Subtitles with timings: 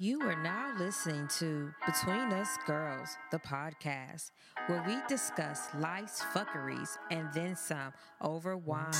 [0.00, 4.30] You are now listening to Between Us Girls, the podcast,
[4.68, 8.92] where we discuss life's fuckeries and then some over wine.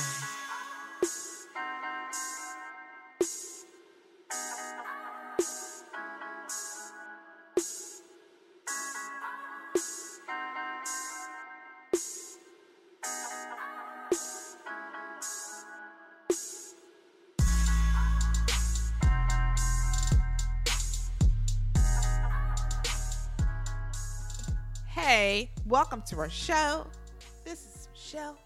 [25.89, 26.85] Welcome to our show.
[27.43, 28.37] This is Michelle,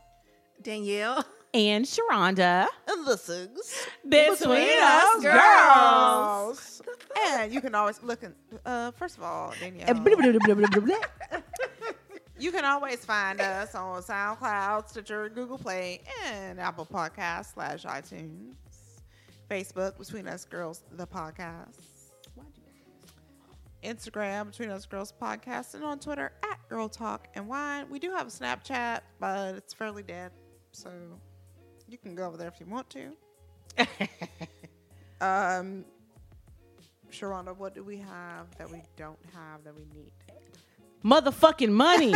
[0.61, 2.67] Danielle, and Sharonda.
[2.87, 6.81] and this is Between Us Girls.
[7.19, 8.31] And you can always look at,
[8.65, 9.93] uh, first of all, Danielle,
[12.39, 18.53] you can always find us on SoundCloud, Stitcher, Google Play, and Apple Podcasts slash iTunes.
[19.49, 21.75] Facebook, Between Us Girls, the podcast.
[23.83, 27.85] Instagram, Between Us Girls Podcast, and on Twitter at Girl Talk and Wine.
[27.89, 30.31] We do have a Snapchat, but it's fairly dead,
[30.71, 30.89] so
[31.87, 33.11] you can go over there if you want to.
[35.21, 35.85] um,
[37.11, 40.11] Sharonda, what do we have that we don't have that we need?
[41.03, 42.13] Motherfucking money.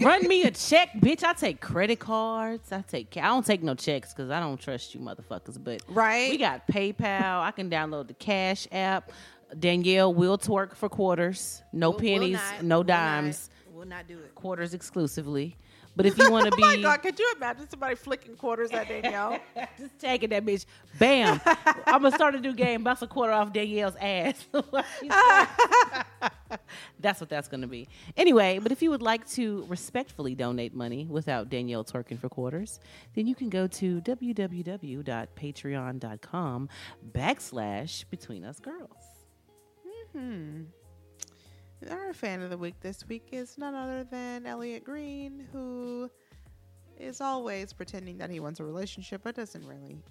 [0.04, 1.24] Run me a check, bitch.
[1.24, 2.70] I take credit cards.
[2.70, 3.16] I take.
[3.16, 5.62] I don't take no checks because I don't trust you, motherfuckers.
[5.62, 6.30] But Right?
[6.30, 7.40] we got PayPal.
[7.40, 9.10] I can download the Cash app.
[9.58, 11.62] Danielle will twerk for quarters.
[11.72, 13.50] No We'll- we'll pennies, not- no we'll not- dimes.
[13.72, 14.34] We'll not do it.
[14.34, 15.56] Quarters exclusively.
[15.96, 18.70] But if you want to be, Oh my God, could you imagine somebody flicking quarters
[18.70, 19.40] at Danielle?
[19.78, 20.64] just taking that bitch,
[20.96, 21.40] bam!
[21.44, 22.84] I'm gonna start a new game.
[22.84, 24.46] Bust a quarter off Danielle's ass.
[27.00, 27.88] that's what that's gonna be.
[28.16, 32.78] Anyway, but if you would like to respectfully donate money without Danielle twerking for quarters,
[33.16, 36.68] then you can go to www.patreon.com
[37.12, 39.17] backslash Between Us Girls.
[40.12, 40.62] Hmm.
[41.90, 46.10] Our fan of the week this week is none other than Elliot Green, who
[46.98, 50.02] is always pretending that he wants a relationship, but doesn't really.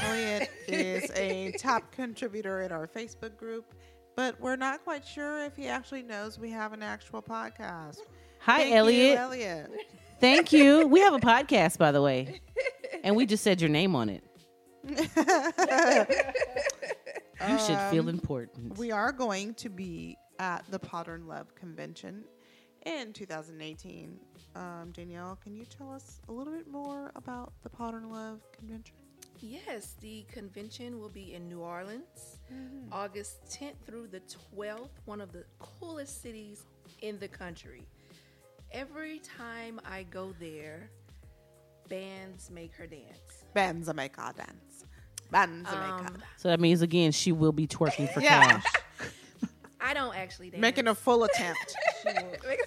[0.00, 3.74] Elliot is a top contributor in our Facebook group,
[4.14, 7.98] but we're not quite sure if he actually knows we have an actual podcast.
[8.40, 9.18] Hi, Thank you, Elliot.
[9.18, 9.70] Elliot.
[10.20, 10.86] Thank you.
[10.86, 12.40] We have a podcast, by the way,
[13.02, 14.22] and we just said your name on it.
[17.48, 18.76] You should feel important.
[18.76, 22.24] We are going to be at the Modern Love Convention
[22.84, 24.18] in 2018.
[24.56, 28.94] Um, Danielle, can you tell us a little bit more about the Modern Love Convention?
[29.40, 32.40] Yes, the convention will be in New Orleans,
[32.92, 34.20] August 10th through the
[34.54, 36.66] 12th, one of the coolest cities
[37.00, 37.86] in the country.
[38.72, 40.90] Every time I go there,
[41.88, 43.44] bands make her dance.
[43.54, 44.69] Bands a make her dance.
[45.30, 48.60] Bands a make Um, So that means again she will be twerking for Yeah.
[48.60, 48.64] cash.
[49.82, 50.60] I don't actually dance.
[50.60, 51.74] Making a full attempt.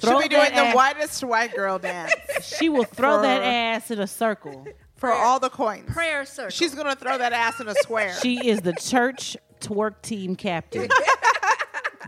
[0.02, 3.44] She'll be doing that the ass- whitest white girl dance She will throw that For-
[3.46, 4.66] ass in a circle.
[4.96, 5.92] for all the coins.
[5.94, 6.50] prayer circle.
[6.50, 8.14] She's going to throw that ass in a square.
[8.22, 10.90] She is the church twerk team captain.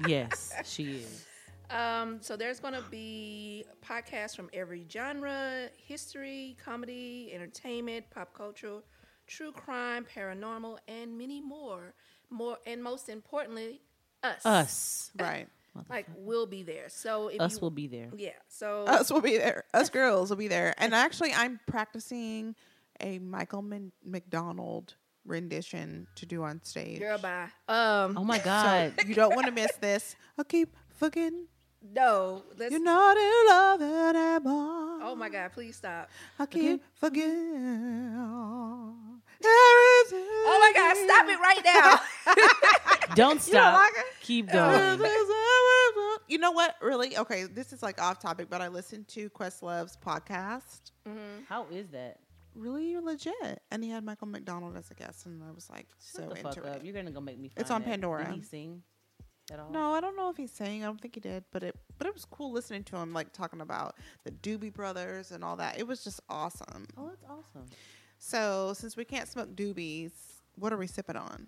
[0.07, 1.25] yes, she is.
[1.69, 8.79] Um, so there's going to be podcasts from every genre: history, comedy, entertainment, pop culture,
[9.27, 11.93] true crime, paranormal, and many more.
[12.29, 13.81] More and most importantly,
[14.23, 14.45] us.
[14.45, 15.11] Us.
[15.19, 15.47] right.
[15.89, 16.87] Like we'll be there.
[16.87, 18.09] So if Us you, will be there.
[18.15, 18.29] yeah.
[18.47, 19.65] So Us will be there.
[19.73, 20.73] Us girls will be there.
[20.77, 22.55] And actually, I'm practicing
[23.01, 26.99] a Michael Mc- McDonald rendition to do on stage.
[26.99, 27.47] girl, bye.
[27.67, 28.93] Um, Oh my So God.
[29.05, 30.15] you don't want to miss this.
[30.37, 31.47] I'll keep forgetting
[31.93, 32.41] no.
[32.57, 34.99] Let's, you're not in love anymore.
[35.03, 35.51] oh my God!
[35.53, 36.09] Please stop.
[36.39, 38.15] I keep forgetting.
[39.47, 40.95] Oh my God!
[40.97, 41.61] Stop it right
[43.07, 43.15] now.
[43.15, 43.73] Don't stop.
[43.81, 44.05] like it?
[44.21, 44.99] Keep going.
[46.27, 46.75] You know what?
[46.81, 47.15] Really?
[47.17, 50.91] Okay, this is like off topic, but I listened to Questlove's podcast.
[51.07, 51.43] Mm-hmm.
[51.47, 52.17] How is that?
[52.55, 53.61] Really legit.
[53.69, 56.35] And he had Michael McDonald as a guest, and I was like so Shut the
[56.37, 56.75] into fuck up.
[56.77, 56.83] it.
[56.85, 57.51] You're gonna go make me.
[57.55, 57.87] It's on that.
[57.89, 58.25] Pandora.
[58.25, 58.81] Did he sing
[59.51, 59.69] at all?
[59.69, 60.83] No, I don't know if he's saying.
[60.83, 63.31] I don't think he did, but it but it was cool listening to him like
[63.31, 65.77] talking about the Doobie Brothers and all that.
[65.79, 66.87] It was just awesome.
[66.97, 67.67] Oh, that's awesome.
[68.27, 70.09] So since we can't smoke doobies,
[70.55, 71.45] what are we sipping on?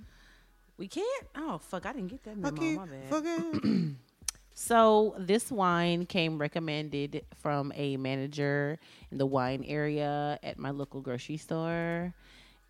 [0.77, 1.25] We can't.
[1.35, 1.87] Oh fuck!
[1.87, 2.55] I didn't get that memo.
[2.55, 3.09] Okay, My bad.
[3.09, 3.97] fucking-
[4.53, 8.79] So this wine came recommended from a manager
[9.11, 12.13] in the wine area at my local grocery store.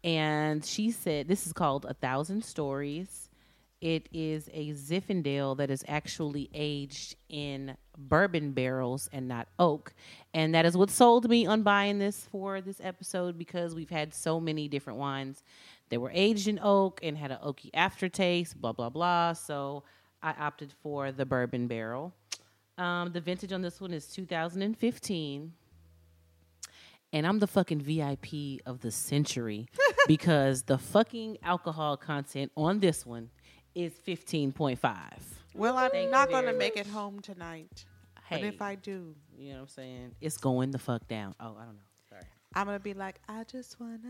[0.03, 3.26] And she said this is called A Thousand Stories.
[3.79, 9.93] It is a Zinfandel that is actually aged in bourbon barrels and not oak.
[10.33, 14.15] And that is what sold me on buying this for this episode because we've had
[14.15, 15.43] so many different wines
[15.89, 19.33] that were aged in oak and had an oaky aftertaste, blah, blah, blah.
[19.33, 19.83] So
[20.23, 22.13] I opted for the bourbon barrel.
[22.79, 25.53] Um, the vintage on this one is 2015
[27.13, 29.67] and I'm the fucking VIP of the century
[30.07, 33.29] because the fucking alcohol content on this one
[33.75, 34.77] is 15.5.
[35.53, 37.85] Well, I'm Thank not going to make it home tonight.
[38.29, 40.15] But if I do, you know what I'm saying?
[40.19, 41.33] It's going the fuck down.
[41.39, 41.81] Oh, I don't know.
[42.09, 42.23] Sorry.
[42.53, 44.09] I'm going to be like, I just want to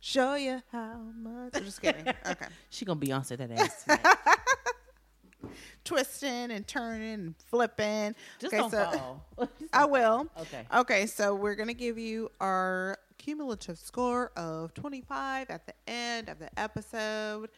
[0.00, 1.52] show you how much.
[1.54, 2.04] I'm just kidding.
[2.30, 2.46] Okay.
[2.70, 3.86] She gonna Beyonce that ass.
[5.84, 8.14] Twisting and turning and flipping.
[8.38, 9.24] Just okay, don't so fall.
[9.72, 10.28] I will.
[10.40, 10.66] okay.
[10.74, 16.28] Okay, so we're going to give you our cumulative score of 25 at the end
[16.28, 17.48] of the episode.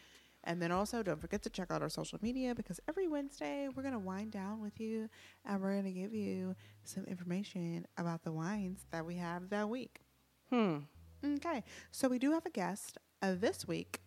[0.45, 3.83] And then also, don't forget to check out our social media because every Wednesday we're
[3.83, 5.11] going to wind down with you
[5.45, 9.69] and we're going to give you some information about the wines that we have that
[9.69, 10.01] week.
[10.49, 10.79] Hmm.
[11.23, 14.01] Okay, so we do have a guest uh, this week.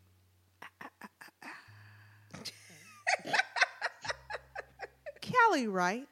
[5.22, 6.08] Callie Wright,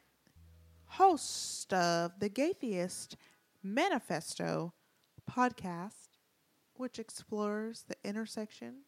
[0.85, 3.15] host of the Gaytheist
[3.63, 4.73] Manifesto
[5.29, 6.19] podcast,
[6.75, 8.83] which explores the intersection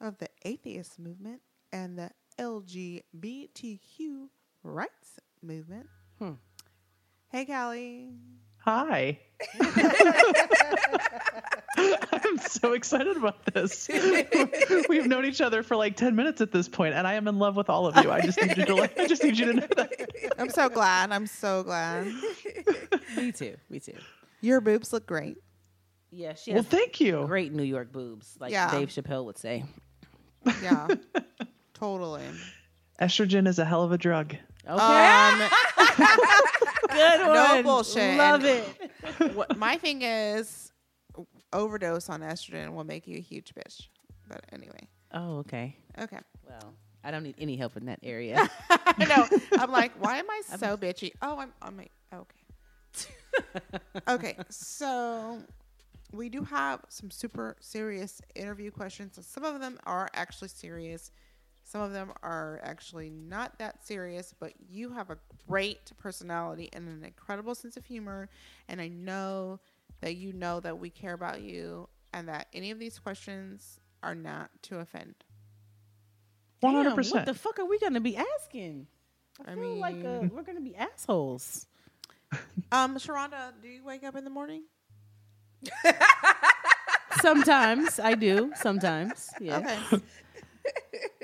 [0.00, 1.40] of the atheist movement
[1.72, 4.28] and the LGBTQ
[4.62, 5.86] rights movement.
[6.18, 6.32] Hmm.
[7.28, 8.10] Hey, Callie.
[8.64, 9.18] Hi.
[11.76, 13.88] I'm so excited about this.
[14.88, 17.38] We've known each other for like 10 minutes at this point, and I am in
[17.38, 18.10] love with all of you.
[18.10, 20.34] I just need you to let, I just need you to know that.
[20.38, 21.10] I'm so glad.
[21.12, 22.06] I'm so glad.
[23.16, 23.56] Me too.
[23.70, 23.94] Me too.
[24.42, 25.38] Your boobs look great.
[26.10, 27.24] Yeah, she Well, thank you.
[27.26, 28.70] great New York boobs, like Yeah.
[28.70, 29.64] Dave Chappelle would say.
[30.62, 30.88] Yeah,
[31.74, 32.22] totally.
[33.00, 34.34] Estrogen is a hell of a drug.
[34.68, 34.72] Okay.
[34.72, 35.40] Um,
[36.90, 38.18] Good no bullshit.
[38.18, 38.64] Love And-
[39.20, 39.34] it.
[39.34, 40.72] what, my thing is,
[41.52, 43.88] overdose on estrogen will make you a huge bitch.
[44.28, 45.76] But anyway, Oh, okay.
[45.98, 46.18] okay.
[46.48, 48.48] Well, I don't need any help in that area.
[48.98, 49.26] no.
[49.58, 51.12] I'm like, why am I so bitchy?
[51.22, 51.52] Oh, I'm.
[51.62, 53.10] I'm like, okay.
[54.08, 55.38] okay, so
[56.12, 59.16] we do have some super serious interview questions.
[59.16, 61.10] So some of them are actually serious.
[61.64, 66.88] Some of them are actually not that serious, but you have a great personality and
[66.88, 68.28] an incredible sense of humor.
[68.68, 69.60] And I know
[70.00, 74.14] that you know that we care about you and that any of these questions are
[74.14, 75.14] not to offend.
[76.60, 78.86] One hundred Damn, What the fuck are we gonna be asking?
[79.46, 81.66] I I feel like uh, mean- we're gonna be assholes.
[82.72, 84.62] Um, Sharonda, do you wake up in the morning?
[87.20, 88.52] Sometimes I do.
[88.56, 89.58] Sometimes, yeah.
[89.58, 90.02] Okay.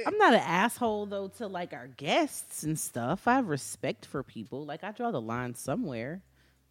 [0.06, 3.26] I'm not an asshole though to like our guests and stuff.
[3.26, 4.64] I have respect for people.
[4.64, 6.22] Like I draw the line somewhere.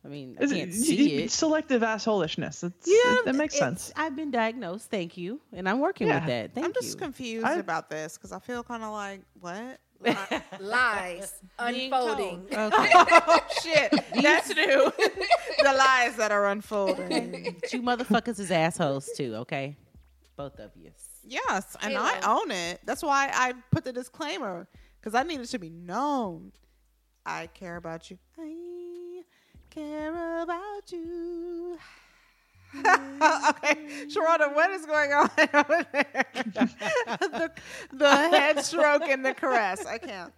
[0.03, 1.31] I mean, I can't it, see it.
[1.31, 2.63] Selective assholishness.
[2.63, 3.91] It's, Yeah, it, that makes sense.
[3.95, 4.91] I've been diagnosed.
[4.91, 6.53] Thank you, and I'm working with that.
[6.53, 9.79] Thank I'm just confused I- about this because I feel kind of like what?
[10.59, 12.47] Lies unfolding.
[12.51, 12.89] Okay.
[12.93, 14.91] oh shit, that's new.
[15.63, 17.55] the lies that are unfolding.
[17.71, 19.35] you motherfuckers is assholes too.
[19.35, 19.75] Okay,
[20.35, 20.91] both of you.
[21.27, 22.05] Yes, and Halo.
[22.05, 22.81] I own it.
[22.85, 24.67] That's why I put the disclaimer
[24.99, 26.51] because I need it to be known.
[27.25, 28.17] I care about you.
[28.37, 29.23] I
[29.69, 31.77] care about you.
[33.49, 33.75] okay,
[34.07, 36.25] Sharonda, what is going on over there?
[37.19, 37.51] the,
[37.93, 39.85] the head stroke and the caress.
[39.85, 40.33] I can't.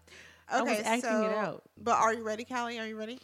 [0.47, 1.63] I was Okay, acting so, it out.
[1.77, 2.79] But are you ready, Callie?
[2.79, 3.19] Are you ready?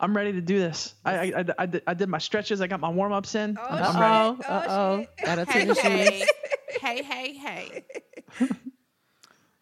[0.00, 0.94] I'm ready to do this.
[1.04, 2.60] I, I, I, I, did, I did my stretches.
[2.60, 3.56] I got my warm ups in.
[3.56, 4.38] Oh, I'm, Uh oh.
[4.48, 5.06] Uh oh.
[5.24, 6.28] Gotta Hey, take the hey,
[6.80, 7.84] hey, hey, hey.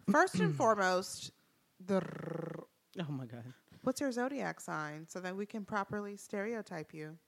[0.07, 1.31] First and foremost,
[1.85, 2.01] the
[2.99, 3.45] Oh my god.
[3.83, 7.19] what's your zodiac sign so that we can properly stereotype you?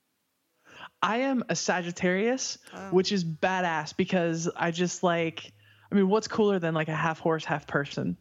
[1.03, 2.79] I am a Sagittarius, Oh.
[2.91, 5.53] which is badass because I just like.
[5.93, 8.17] I mean, what's cooler than like a half horse, half person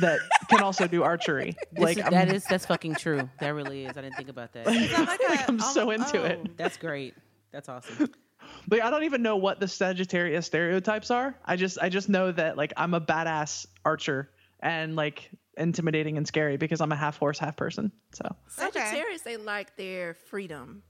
[0.00, 1.56] that can also do archery?
[1.76, 3.28] Like is, that is that's fucking true.
[3.40, 3.96] That really is.
[3.96, 4.66] I didn't think about that.
[4.66, 6.38] Like Like, I'm so oh, into it.
[6.40, 6.50] oh.
[6.56, 7.14] That's great.
[7.52, 8.10] That's awesome.
[8.68, 11.36] But I don't even know what the Sagittarius stereotypes are.
[11.44, 14.30] I just I just know that like I'm a badass archer
[14.60, 17.90] and like intimidating and scary because I'm a half horse, half person.
[18.12, 20.82] So Sagittarius, they like their freedom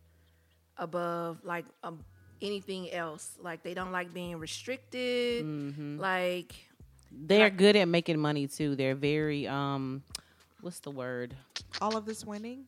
[0.78, 2.04] above like um,
[2.42, 3.36] anything else.
[3.42, 5.44] Like they don't like being restricted.
[5.44, 5.98] Mm-hmm.
[5.98, 6.54] Like
[7.12, 8.76] They're good at making money too.
[8.76, 10.02] They're very um,
[10.60, 11.34] what's the word?
[11.80, 12.64] All of this winning.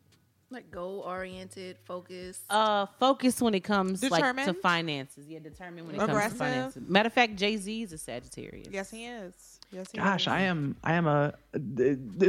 [0.50, 2.40] Like goal oriented, focused.
[2.48, 4.56] Uh, focus when it comes like to Determined?
[4.62, 5.26] finances.
[5.28, 6.38] Yeah, determined when it comes to Aggressive?
[6.38, 6.82] finances.
[6.88, 8.68] Matter of fact, Jay Z is a Sagittarius.
[8.70, 9.60] Yes, he is.
[9.70, 10.28] Yes, he Gosh, is.
[10.28, 10.74] I am.
[10.82, 11.34] I am a.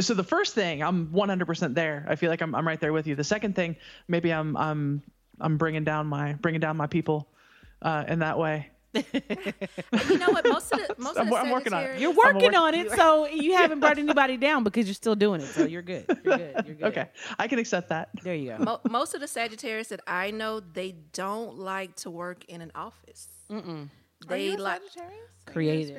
[0.02, 2.06] So the first thing, I'm 100% there.
[2.10, 2.54] I feel like I'm.
[2.56, 3.16] I'm right there with you.
[3.16, 3.78] The second thing,
[4.10, 4.58] maybe I'm.
[4.58, 5.02] I'm.
[5.40, 7.28] I'm bringing down my bringing down my people,
[7.82, 8.70] uh, in that way.
[8.94, 9.04] you
[10.18, 10.44] know what?
[10.48, 11.86] Most of the most I'm- of the I'm working on it.
[11.86, 15.16] Sagittarius- You're working work- on it, so you haven't brought anybody down because you're still
[15.16, 15.46] doing it.
[15.48, 16.06] So you're good.
[16.24, 16.66] You're good.
[16.66, 16.84] You're good.
[16.86, 18.10] Okay, I can accept that.
[18.24, 18.64] There you go.
[18.64, 22.72] Mo- most of the Sagittarius that I know, they don't like to work in an
[22.74, 23.28] office.
[23.52, 23.90] Mm-mm.
[24.28, 25.14] Are you They a like Sagittarius?
[25.14, 25.96] Are you a Creative.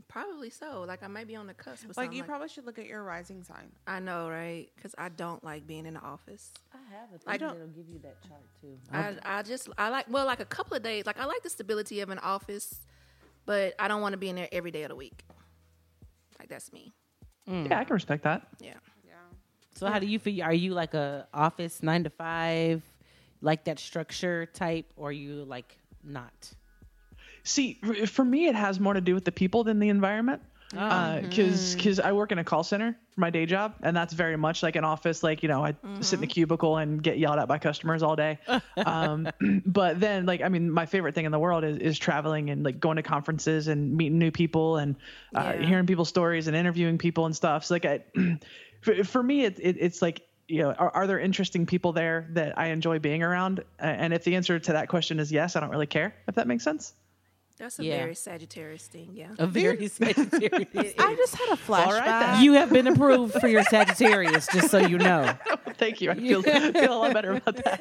[0.00, 0.08] Spirit?
[0.08, 0.84] probably so.
[0.86, 1.82] Like I might be on the cusp.
[1.84, 3.70] Of Like something you like- probably should look at your rising sign.
[3.86, 4.68] I know, right?
[4.76, 6.52] Because I don't like being in the office.
[6.72, 8.78] I have a I thing don't- that'll give you that chart too.
[8.92, 11.06] I, I just I like well like a couple of days.
[11.06, 12.80] Like I like the stability of an office,
[13.46, 15.24] but I don't want to be in there every day of the week.
[16.38, 16.92] Like that's me.
[17.48, 17.68] Mm.
[17.68, 18.46] Yeah, I can respect that.
[18.60, 18.74] Yeah.
[19.06, 19.12] Yeah.
[19.74, 20.42] So how do you feel?
[20.44, 22.82] Are you like a office nine to five,
[23.40, 26.52] like that structure type, or are you like not?
[27.48, 27.74] See,
[28.06, 30.42] for me, it has more to do with the people than the environment.
[30.76, 31.18] Oh.
[31.22, 34.36] Because because I work in a call center for my day job, and that's very
[34.36, 35.22] much like an office.
[35.22, 38.16] Like you know, I sit in a cubicle and get yelled at by customers all
[38.16, 38.38] day.
[38.84, 39.30] um,
[39.64, 42.64] but then, like I mean, my favorite thing in the world is, is traveling and
[42.64, 44.96] like going to conferences and meeting new people and
[45.34, 45.66] uh, Yeah.
[45.66, 47.64] hearing people's stories and interviewing people and stuff.
[47.64, 48.04] So like, I,
[48.82, 52.28] for, for me, it, it, it's like you know, are, are there interesting people there
[52.32, 53.60] that I enjoy being around?
[53.80, 56.14] Uh, and if the answer to that question is yes, I don't really care.
[56.26, 56.92] If that makes sense.
[57.58, 57.98] That's a Yeah.
[57.98, 59.10] very Sagittarius thing.
[59.12, 59.28] Yeah.
[59.38, 60.94] A very Sagittarius.
[60.98, 62.04] I just had a flashback.
[62.04, 62.42] then.
[62.44, 65.34] you have been approved for your Sagittarius, just so you know.
[65.74, 66.10] Thank you.
[66.10, 67.80] I feel, feel a lot better about that.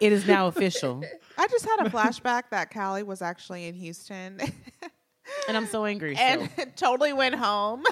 [0.00, 1.04] It is now official,
[1.36, 4.40] I just had a flashback that Callie was actually in Houston
[5.46, 6.16] and I'm so angry.
[6.16, 6.22] so.
[6.22, 7.84] and totally went home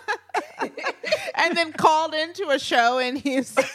[1.38, 3.64] and then called into a show in Houston.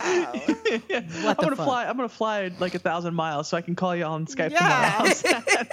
[0.00, 1.66] I'm gonna fuck?
[1.66, 1.86] fly.
[1.86, 4.58] I'm gonna fly like a thousand miles so I can call you on Skype Yeah.
[4.58, 5.22] from my house.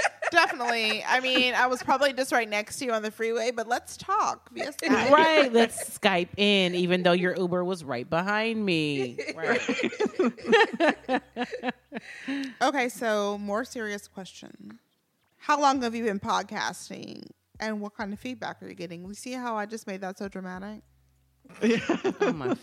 [0.30, 1.02] Definitely.
[1.08, 3.96] I mean, I was probably just right next to you on the freeway, but let's
[3.96, 5.10] talk via Skype.
[5.10, 9.18] right, let's Skype in, even though your Uber was right behind me.
[9.34, 9.60] Right.
[12.62, 14.78] Okay, so more serious question.
[15.38, 17.24] How long have you been podcasting
[17.60, 19.06] and what kind of feedback are you getting?
[19.06, 20.82] We see how I just made that so dramatic?
[22.20, 22.56] Oh my.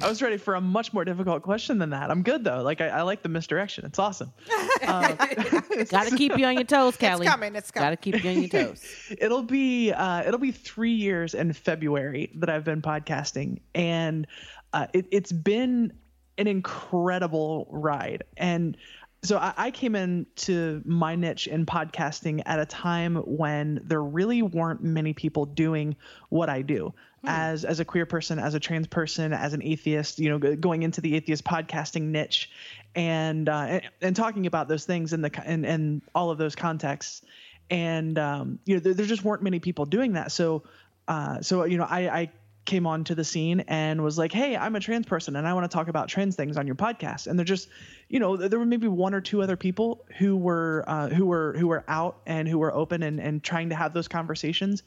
[0.00, 2.10] I was ready for a much more difficult question than that.
[2.10, 2.62] I'm good though.
[2.62, 3.84] Like I, I like the misdirection.
[3.84, 4.32] It's awesome.
[4.80, 7.26] Gotta keep you on your toes, Callie.
[7.26, 7.86] coming, it's coming.
[7.86, 8.82] Gotta keep you on your toes.
[9.18, 14.26] it'll be uh, it'll be three years in February that I've been podcasting, and
[14.72, 15.92] uh, it, it's been
[16.38, 18.22] an incredible ride.
[18.36, 18.76] And
[19.22, 24.42] so I, I came into my niche in podcasting at a time when there really
[24.42, 25.96] weren't many people doing
[26.28, 26.94] what I do.
[27.24, 30.84] As as a queer person, as a trans person, as an atheist, you know, going
[30.84, 32.48] into the atheist podcasting niche,
[32.94, 36.54] and uh, and, and talking about those things in the and and all of those
[36.54, 37.22] contexts.
[37.70, 40.30] And um, you know there, there just weren't many people doing that.
[40.30, 40.62] So
[41.08, 42.30] uh, so you know I, I
[42.68, 45.68] came onto the scene and was like hey i'm a trans person and i want
[45.68, 47.26] to talk about trans things on your podcast.
[47.26, 47.68] And they're just
[48.08, 51.54] you know there were maybe one or two other people who were uh, who were
[51.58, 54.82] who were out and who were open and, and trying to have those conversations.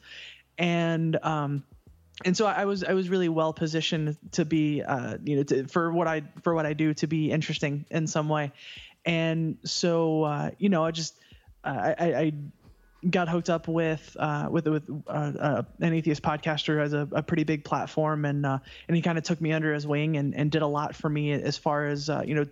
[0.58, 1.64] And um
[2.24, 5.66] and so I was I was really well positioned to be uh, you know to,
[5.66, 8.52] for what I for what I do to be interesting in some way,
[9.04, 11.18] and so uh, you know I just
[11.64, 12.32] I, I I
[13.08, 17.08] got hooked up with uh, with with uh, uh, an atheist podcaster who has a,
[17.12, 20.16] a pretty big platform and uh, and he kind of took me under his wing
[20.16, 22.46] and, and did a lot for me as far as uh, you know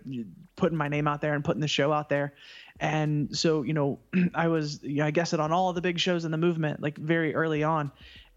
[0.55, 2.33] putting my name out there and putting the show out there.
[2.79, 3.99] And so you know
[4.33, 6.81] I was you know, I guess it on all the big shows in the movement
[6.81, 7.91] like very early on.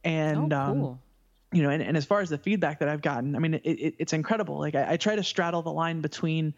[0.05, 0.99] And oh, um,
[1.53, 3.63] you know, and, and as far as the feedback that I've gotten, I mean, it,
[3.65, 4.59] it, it's incredible.
[4.59, 6.53] Like I, I try to straddle the line between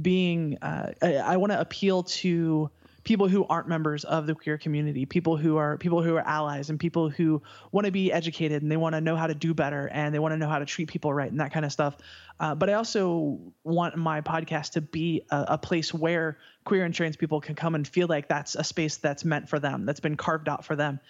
[0.00, 2.70] being, uh, I, I want to appeal to
[3.04, 6.70] people who aren't members of the queer community, people who are people who are allies,
[6.70, 9.54] and people who want to be educated and they want to know how to do
[9.54, 11.72] better and they want to know how to treat people right and that kind of
[11.72, 11.96] stuff.
[12.40, 16.94] Uh, but I also want my podcast to be a, a place where queer and
[16.94, 20.00] trans people can come and feel like that's a space that's meant for them, that's
[20.00, 21.00] been carved out for them.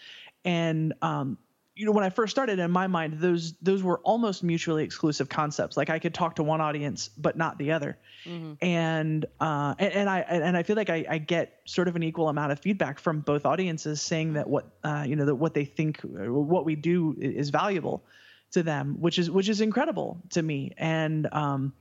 [0.44, 1.38] And um,
[1.78, 5.28] you know when i first started in my mind those those were almost mutually exclusive
[5.28, 5.76] concepts.
[5.76, 7.96] Like i could talk to one audience but not the other.
[8.60, 12.02] And uh and, and i and i feel like I, I get sort of an
[12.02, 15.54] equal amount of feedback from both audiences saying that what uh you know that what
[15.54, 18.04] they think uh, what we do is valuable
[18.50, 20.72] to them which is which is incredible to me.
[20.76, 21.72] And um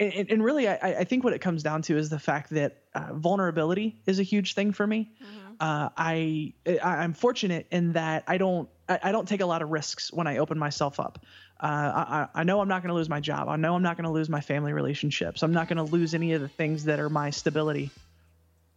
[0.00, 2.84] and, and really, I, I think what it comes down to is the fact that
[2.94, 5.10] uh, vulnerability is a huge thing for me.
[5.58, 9.62] Uh, I, I I'm fortunate in that I don't I, I don't take a lot
[9.62, 11.18] of risks when I open myself up.
[11.60, 13.48] Uh, I, I know I'm not going to lose my job.
[13.48, 15.42] I know I'm not going to lose my family relationships.
[15.42, 17.90] I'm not going to lose any of the things that are my stability.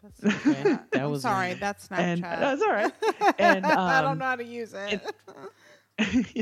[0.01, 1.53] That's Okay, that was sorry.
[1.53, 1.99] That's Snapchat.
[1.99, 2.91] And that's all right.
[3.39, 5.01] And I don't um, know how to use it.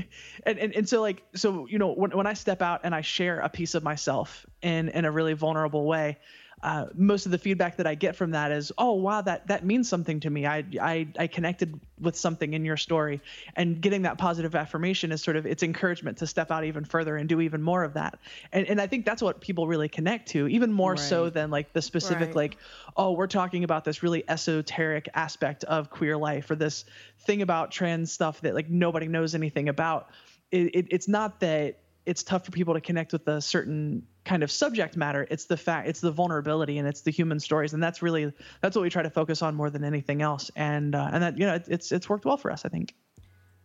[0.46, 3.02] and, and and so like so you know when when I step out and I
[3.02, 6.18] share a piece of myself in in a really vulnerable way,
[6.62, 9.66] uh, most of the feedback that I get from that is, oh wow, that that
[9.66, 10.46] means something to me.
[10.46, 13.22] I I I connected with something in your story,
[13.56, 17.16] and getting that positive affirmation is sort of it's encouragement to step out even further
[17.16, 18.20] and do even more of that.
[18.52, 21.74] And and I think that's what people really connect to, even more so than like
[21.74, 22.36] the specific Right.
[22.36, 22.58] like,
[22.98, 26.86] oh, we're talking about this really esoteric aspect of queer life or this
[27.22, 30.10] thing about trans stuff that like nobody knows anything about.
[30.52, 34.44] It, it, it's not that it's tough for people to connect with a certain kind
[34.44, 37.82] of subject matter it's the fact it's the vulnerability and it's the human stories and
[37.82, 41.10] that's really that's what we try to focus on more than anything else and uh,
[41.14, 42.94] and that you know it, it's it's worked well for us i think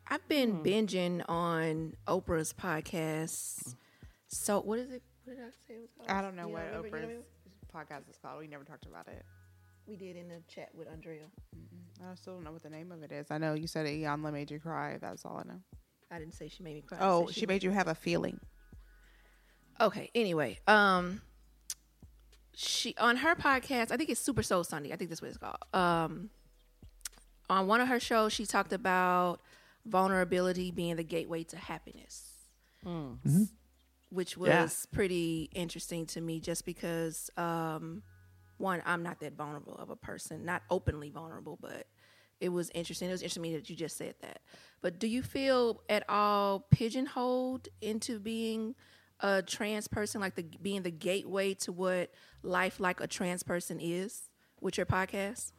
[0.07, 3.75] I've been binging on Oprah's podcast.
[4.29, 5.03] So what is it?
[5.25, 6.11] What did I say it was called?
[6.11, 6.89] I don't know You what remember?
[6.89, 7.25] You Oprah's remember?
[7.75, 8.39] podcast is called.
[8.41, 9.25] We never talked about it.
[9.87, 11.23] We did in the chat with Andrea.
[12.03, 13.31] I still don't know what the name of it is.
[13.31, 14.99] I know you said it Iyanla made you cry.
[15.01, 15.61] That's all I know.
[16.11, 16.99] I didn't say she made me cry.
[16.99, 18.39] I Oh, said she made you have a feeling.
[19.81, 20.11] Okay.
[20.15, 21.21] Anyway, um,
[22.55, 23.91] she on her podcast.
[23.91, 24.93] I think it's Super Soul Sunday.
[24.93, 25.57] I think that's what it's called.
[25.73, 26.31] Um,
[27.51, 29.41] on one of her shows, she talked about
[29.85, 32.31] vulnerability being the gateway to happiness,
[34.11, 34.69] which was Yeah.
[34.93, 36.39] pretty interesting to me.
[36.41, 38.03] Just because, um,
[38.59, 41.87] one, I'm not that vulnerable of a person, not openly vulnerable, but
[42.45, 43.09] it was interesting.
[43.09, 44.41] It was interesting to me that you just said that.
[44.83, 48.75] But do you feel at all pigeonholed into being
[49.21, 53.81] a trans person, like the being the gateway to what life like a trans person
[53.81, 54.29] is
[54.61, 55.53] with your podcast?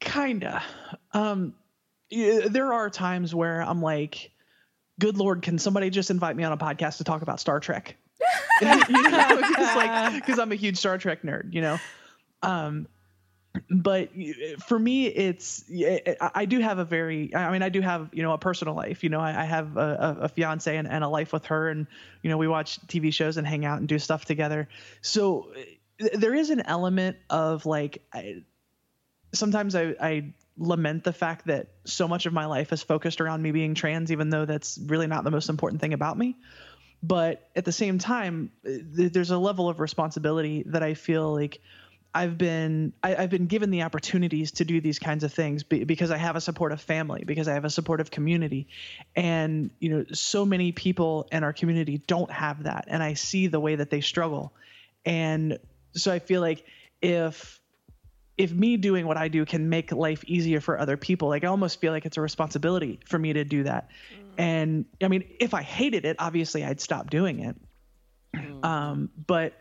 [0.00, 0.62] kinda
[1.12, 1.54] um
[2.10, 4.30] there are times where i'm like
[5.00, 7.96] good lord can somebody just invite me on a podcast to talk about star trek
[8.60, 11.78] you know because like because i'm a huge star trek nerd you know
[12.42, 12.86] um
[13.70, 14.10] but
[14.66, 15.64] for me it's
[16.34, 19.04] I do have a very i mean i do have you know a personal life
[19.04, 21.86] you know i, have a, a, fiance and, and a life with her and
[22.22, 24.68] you know we watch tv shows and hang out and do stuff together
[25.00, 25.52] so
[26.00, 28.42] uh, there is an element of like I,
[29.32, 33.42] sometimes I, I lament the fact that so much of my life is focused around
[33.42, 36.36] me being trans, even though that's really not the most important thing about me.
[37.02, 41.60] But at the same time, there's a level of responsibility that I feel like
[42.16, 45.84] I've been I, I've been given the opportunities to do these kinds of things be,
[45.84, 48.68] because I have a supportive family, because I have a supportive community,
[49.14, 53.48] and you know so many people in our community don't have that, and I see
[53.48, 54.54] the way that they struggle,
[55.04, 55.58] and
[55.92, 56.64] so I feel like
[57.02, 57.60] if
[58.38, 61.48] if me doing what I do can make life easier for other people, like I
[61.48, 63.88] almost feel like it's a responsibility for me to do that.
[64.38, 67.56] And I mean, if I hated it, obviously I'd stop doing it.
[68.62, 69.54] Um, but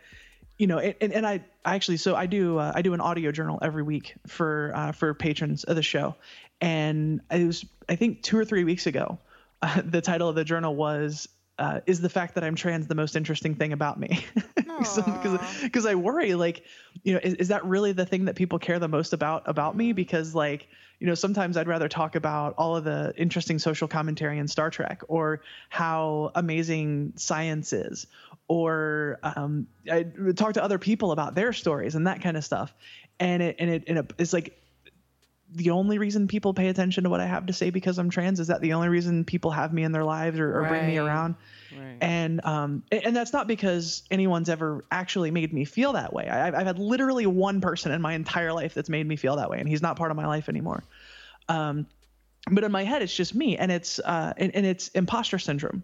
[0.58, 3.32] you know, and, and I, I actually, so I do, uh, I do an audio
[3.32, 6.16] journal every week for, uh, for patrons of the show.
[6.62, 9.18] And it was, I think two or three weeks ago,
[9.62, 12.96] uh, the title of the journal was, uh, is the fact that I'm trans the
[12.96, 14.26] most interesting thing about me?
[14.78, 16.66] Because because I worry, like,
[17.04, 19.76] you know, is, is that really the thing that people care the most about about
[19.78, 19.94] me?
[19.94, 20.68] Because like,
[21.00, 24.70] you know, sometimes I'd rather talk about all of the interesting social commentary in Star
[24.70, 28.08] Trek, or how amazing science is,
[28.48, 30.04] or um, I
[30.36, 32.74] talk to other people about their stories and that kind of stuff.
[33.20, 34.62] And it and it and it, it's like
[35.56, 38.40] the only reason people pay attention to what I have to say because I'm trans
[38.40, 40.98] is that the only reason people have me in their lives or, or bring me
[40.98, 41.36] around.
[41.72, 41.98] Right.
[42.02, 46.28] And um, and that's not because anyone's ever actually made me feel that way.
[46.28, 49.38] I, I've I've had literally one person in my entire life that's made me feel
[49.38, 50.84] that way, and he's not part of my life anymore.
[51.48, 51.88] Um,
[52.52, 55.84] but in my head, it's just me, and it's uh, and, and it's imposter syndrome.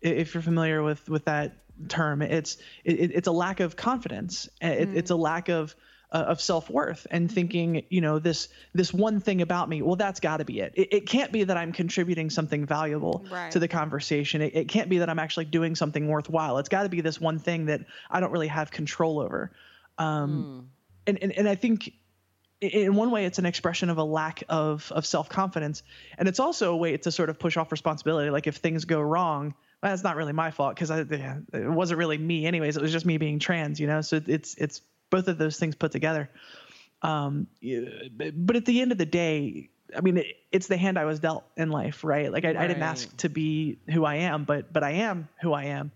[0.00, 1.56] If you're familiar with with that
[1.88, 4.48] term, it's it, it's a lack of confidence.
[4.60, 5.74] It, It's a lack of
[6.12, 9.82] uh, of self worth and thinking, you know, this this one thing about me.
[9.82, 10.72] Well, that's got to be it.
[10.76, 10.92] it.
[10.92, 13.50] It can't be that I'm contributing something valuable Right.
[13.52, 14.42] to the conversation.
[14.42, 16.58] It, it can't be that I'm actually doing something worthwhile.
[16.58, 19.52] It's got to be this one thing that I don't really have control over.
[19.98, 20.68] Um,
[21.06, 21.92] and, and and I think
[22.60, 25.82] in one way it's an expression of a lack of of self confidence,
[26.18, 28.30] and it's also a way to sort of push off responsibility.
[28.30, 29.54] Like if things go wrong.
[29.82, 32.76] Well, that's not really my fault because it wasn't really me, anyways.
[32.76, 34.00] It was just me being trans, you know.
[34.00, 34.80] So it's it's
[35.12, 36.28] both of those things put together.
[37.02, 37.46] Um,
[38.16, 41.04] but but at the end of the day, I mean, it, it's the hand I
[41.04, 42.32] was dealt in life, right?
[42.32, 45.52] Like I, I didn't ask to be who I am, but but I am who
[45.52, 45.92] I am,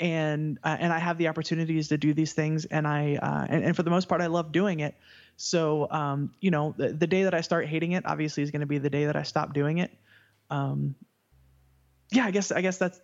[0.00, 3.64] and uh, and I have the opportunities to do these things, and I uh, and,
[3.64, 4.94] and for the most part, I love doing it.
[5.36, 8.60] So um, you know, the, the day that I start hating it, obviously, is going
[8.60, 9.90] to be the day that I stop doing it.
[10.50, 10.94] um,
[12.12, 13.00] yeah, I guess I guess that's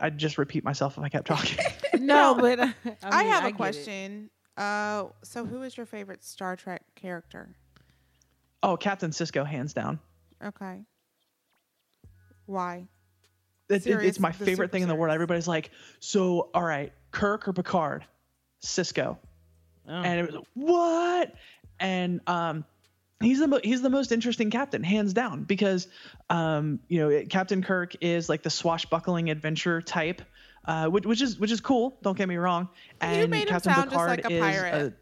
[0.00, 1.58] I'd just repeat myself if I kept talking.
[1.98, 3.56] no, but I, I, have I a get it.
[3.56, 4.30] question.
[4.56, 7.54] Uh, so who is your favorite Star Trek character?
[8.62, 10.00] oh, Captain Sisko, hands down.
[10.44, 10.80] Okay.
[12.46, 12.86] Why?
[13.68, 15.12] It, it- it's my favorite super thing in the world.
[15.14, 18.04] Everybody's like, so all right, Kirk or Picard?
[18.64, 19.18] Sisko.
[19.88, 19.92] Oh.
[19.92, 21.32] and it was what
[21.78, 22.64] and um
[23.20, 25.86] he's the mo- he's the most interesting captain hands down because
[26.28, 30.22] um you know it- captain kirk is like the swashbuckling adventure type
[30.66, 32.68] uh which, which is which is cool don't get me wrong
[33.00, 34.94] and You made him captain sound just picard like a is pirate.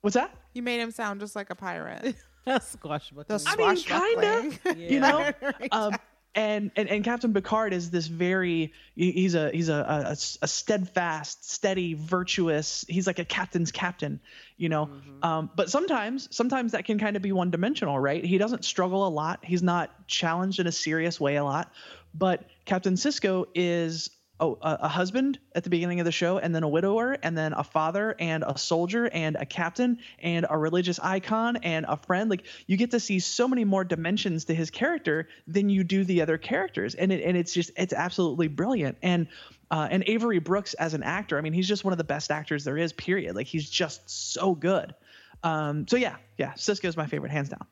[0.00, 2.14] what's that You made him sound just like a pirate.
[2.60, 3.36] Squash button.
[3.36, 4.50] The I mean, kinda.
[4.60, 4.78] swashbuckling.
[4.90, 5.30] you know
[5.72, 5.96] um
[6.36, 10.10] and, and and Captain Picard is this very he's a he's a, a,
[10.42, 12.84] a steadfast, steady, virtuous.
[12.88, 14.20] He's like a captain's captain,
[14.58, 14.90] you know.
[15.22, 18.22] Um, but sometimes sometimes that can kind of be one dimensional, right?
[18.22, 19.46] He doesn't struggle a lot.
[19.46, 21.72] He's not challenged in a serious way a lot.
[22.14, 26.54] But Captain Sisko is oh, a, a husband at the beginning of the show, and
[26.54, 30.56] then a widower, and then a father, and a soldier, and a captain, and a
[30.56, 32.30] religious icon, and a friend.
[32.30, 36.04] Like you get to see so many more dimensions to his character than you do
[36.04, 38.98] the other characters, and it, and it's just it's absolutely brilliant.
[39.02, 39.28] And
[39.70, 42.30] uh, and Avery Brooks as an actor, I mean, he's just one of the best
[42.30, 42.92] actors there is.
[42.92, 43.34] Period.
[43.34, 44.94] Like he's just so good.
[45.42, 47.66] Um, so yeah, yeah, Sisko's my favorite, hands down.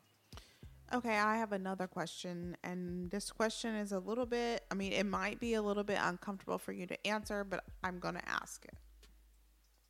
[0.93, 5.05] Okay, I have another question, and this question is a little bit, I mean, it
[5.05, 8.65] might be a little bit uncomfortable for you to answer, but I'm going to ask
[8.65, 8.75] it.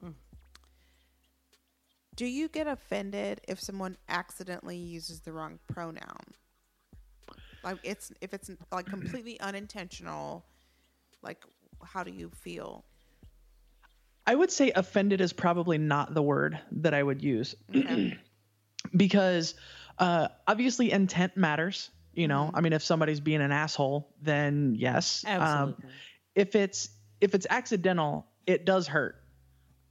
[0.03, 0.13] Mm.
[2.15, 6.23] Do you get offended if someone accidentally uses the wrong pronoun?
[7.63, 10.45] Like it's if it's like completely unintentional,
[11.23, 11.43] like
[11.84, 12.86] how do you feel?
[14.27, 18.17] I would say offended is probably not the word that I would use Okay.
[18.95, 19.56] Because
[20.00, 21.89] uh, obviously intent matters.
[22.13, 25.26] You know, I mean, if somebody's being an asshole, then yes.
[25.28, 25.86] Um, Absolutely.
[26.34, 29.21] if it's if it's accidental, it does hurt.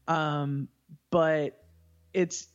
[0.08, 0.68] Um,
[1.10, 1.62] but
[2.14, 2.48] it's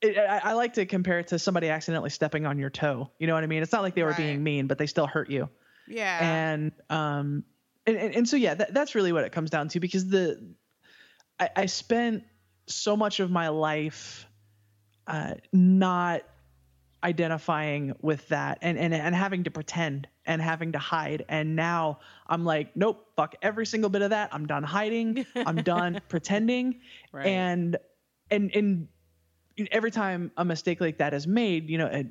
[0.00, 3.10] it, I, I like to compare it to somebody accidentally stepping on your toe.
[3.18, 3.62] You know what I mean?
[3.62, 4.16] It's not like they were Right.
[4.16, 5.50] being mean, but they still hurt you
[5.86, 6.18] yeah.
[6.20, 7.44] and um
[7.86, 10.54] and, and, and so yeah that, that's really what it comes down to because the
[11.38, 12.24] I, I spent
[12.66, 14.26] so much of my life
[15.06, 16.22] uh not
[17.04, 21.24] identifying with that and, and and having to pretend and having to hide.
[21.28, 24.30] And now i'm like nope fuck every single bit of that.
[24.32, 25.24] I'm done hiding.
[25.36, 26.80] I'm done pretending.
[27.12, 27.26] Right.
[27.26, 27.76] and
[28.30, 28.88] and and
[29.70, 32.06] every time a mistake like that is made you know it,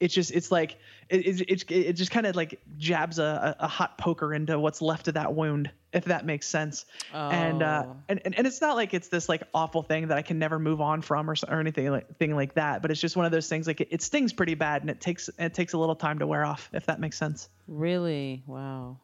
[0.00, 3.64] it's just it's like it it, it, it just kind of like jabs a, a
[3.64, 6.84] a hot poker into what's left of that wound if that makes sense
[7.30, 7.96] and uh Oh.
[8.08, 10.58] and, and and it's not like it's this like awful thing that i can never
[10.58, 13.32] move on from or, or anything like thing like that but it's just one of
[13.32, 15.96] those things like it, it stings pretty bad and it takes it takes a little
[15.96, 18.42] time to wear off if that makes sense really?
[18.46, 18.98] Wow.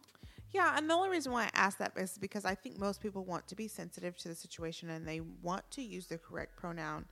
[0.52, 3.24] Yeah, and the only reason why I ask that is because I think most people
[3.24, 7.04] want to be sensitive to the situation and they want to use the correct pronoun,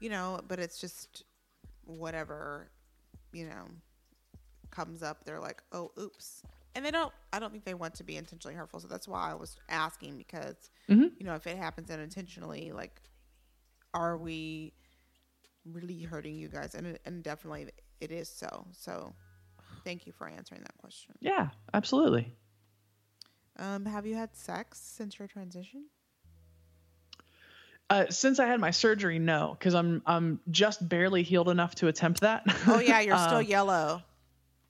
[0.00, 1.24] you know, but it's just
[1.84, 2.68] whatever,
[3.32, 3.66] you know,
[4.70, 6.42] comes up, they're like, oh, oops.
[6.74, 8.80] And they don't, I don't think they want to be intentionally hurtful.
[8.80, 11.12] So that's why I was asking because, Mhm.
[11.18, 13.00] you know, if it happens unintentionally, like,
[13.92, 14.72] are we
[15.64, 16.74] really hurting you guys?
[16.74, 17.68] And, and definitely
[18.00, 18.66] it is so.
[18.72, 19.14] So
[19.84, 21.14] thank you for answering that question.
[21.20, 22.32] yeah absolutely
[23.56, 25.86] Um, have you had sex since your transition?
[27.90, 31.88] uh, since I had my surgery, no, because I'm I'm just barely healed enough to
[31.88, 32.42] attempt that.
[32.66, 34.02] Oh yeah, you're still Um, yellow.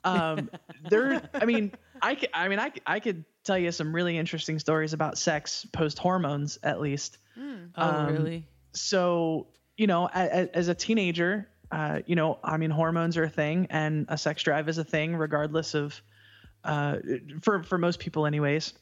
[0.05, 0.51] um
[0.91, 1.73] there i mean
[2.05, 5.67] i c- i mean I, I could tell you some really interesting stories about sex
[5.73, 7.71] post hormones at least Mm.
[7.77, 8.47] Oh, Um, really?
[8.73, 13.25] so you know a, a- as a teenager uh you know i mean hormones are
[13.25, 16.01] a thing and a sex drive is a thing regardless of
[16.63, 16.99] uh
[17.43, 18.73] for for most people anyways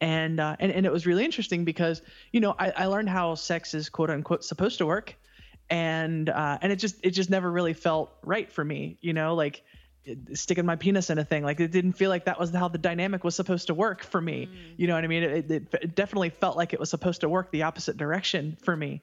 [0.00, 2.00] and uh and, and it was really interesting because
[2.32, 5.16] you know I, I learned how sex is quote unquote supposed to work
[5.70, 9.34] and uh and it just it just never really felt right for me you know
[9.34, 9.62] like it-
[10.34, 11.42] sticking my penis in a thing.
[11.42, 14.20] Like it didn't feel like that was how the dynamic was supposed to work for
[14.20, 14.48] me.
[14.76, 15.22] You know what i mean?
[15.22, 18.76] It, it, it definitely felt like it was supposed to work the opposite direction for
[18.76, 19.02] me.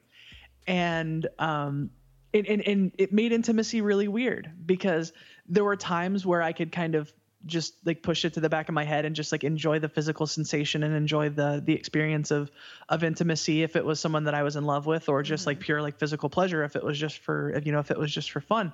[0.66, 1.90] And um
[2.34, 5.12] and, and, and it made intimacy really weird because
[5.48, 7.12] there were times where i could kind of
[7.44, 9.88] just like push it to the back of my head and just like enjoy the
[9.88, 12.50] physical sensation and enjoy the the experience of
[12.88, 15.58] of intimacy if it was someone that i was in love with or just like
[15.58, 18.12] pure like physical pleasure if it was just for if, you know if it was
[18.12, 18.72] just for fun.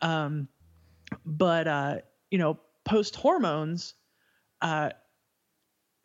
[0.00, 0.48] Um
[1.24, 1.96] but uh
[2.30, 3.94] you know post hormones
[4.62, 4.90] uh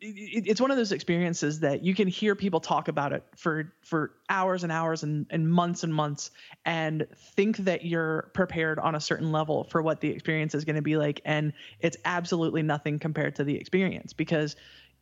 [0.00, 3.72] it, it's one of those experiences that you can hear people talk about it for
[3.82, 6.30] for hours and hours and, and months and months
[6.64, 10.76] and think that you're prepared on a certain level for what the experience is going
[10.76, 14.56] to be like and it's absolutely nothing compared to the experience because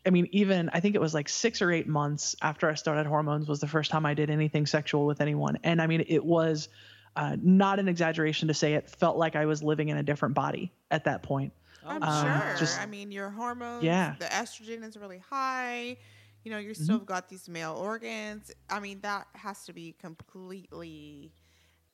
[0.07, 3.07] I mean, even I think it was like six or eight months after I started
[3.07, 5.59] hormones was the first time I did anything sexual with anyone.
[5.65, 6.69] And I mean, it was
[7.17, 10.35] uh, not an exaggeration to say it felt like I was living in a different
[10.35, 11.53] body at that point.
[11.87, 12.57] I'm Um, sure.
[12.59, 14.15] just- I mean, your hormones, Yeah.
[14.19, 15.97] the estrogen is really high.
[16.45, 16.95] You know, you still Mm-hmm.
[16.97, 18.51] still got these male organs.
[18.69, 21.33] I mean, that has to be completely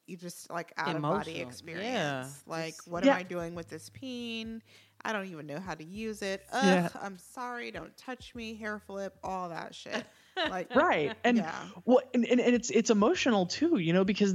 [0.06, 1.84] you just like out of body experience.
[1.86, 2.26] Yeah.
[2.44, 3.12] Like, Just- what Yeah.
[3.12, 4.60] am I doing with this peen?
[5.04, 6.44] I don't even know how to use it.
[6.52, 6.88] Ugh, Yeah.
[7.00, 7.70] I'm sorry.
[7.70, 8.54] Don't touch me.
[8.54, 10.04] Hair flip, all that shit.
[10.36, 11.16] Like, right.
[11.24, 11.52] And Yeah.
[11.84, 14.34] well and, and, and it's it's emotional too you know because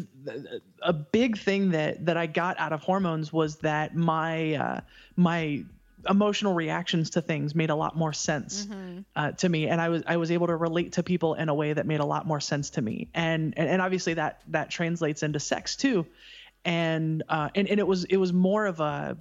[0.81, 4.81] a big thing that that i got out of hormones was that my uh
[5.15, 5.63] my
[6.07, 8.67] emotional reactions to things made a lot more sense
[9.15, 9.67] uh, to me.
[9.67, 11.99] And i was i was able to relate to people in a way that made
[11.99, 13.09] a lot more sense to me.
[13.13, 16.05] And and, and obviously that that translates into sex too.
[16.63, 19.17] And uh and, and it was it was more of a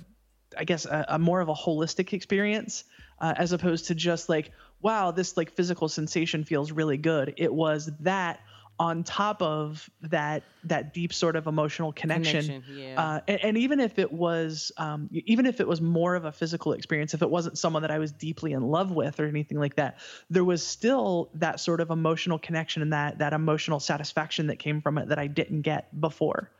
[0.59, 2.85] I guess a, a more of a holistic experience
[3.21, 4.51] uh, as opposed to just like
[4.85, 7.35] wow this like physical sensation feels really good.
[7.37, 8.39] It was that
[8.79, 12.45] on top of that that deep sort of emotional connection.
[12.45, 13.01] Connection, yeah.
[13.01, 16.33] Uh, and, and even if it was um, even if it was more of a
[16.33, 19.59] physical experience, if it wasn't someone that I was deeply in love with or anything
[19.59, 24.49] like that, there was still that sort of emotional connection and that that emotional satisfaction
[24.49, 26.51] that came from it that I didn't get before.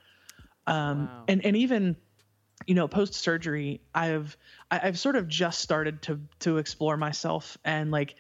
[0.67, 1.25] Um, Wow.
[1.29, 1.97] and and even
[2.67, 4.37] you know post surgery i've
[4.71, 8.15] I- i've sort of just started to to explore myself and like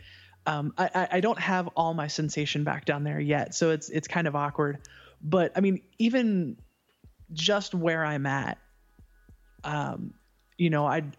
[0.46, 4.08] um I- I, don't have all my sensation back down there yet so it's it's
[4.08, 4.86] kind of awkward.
[5.22, 6.58] But i mean even
[7.32, 8.58] just where i'm at
[9.64, 10.12] um
[10.58, 11.16] you know i'd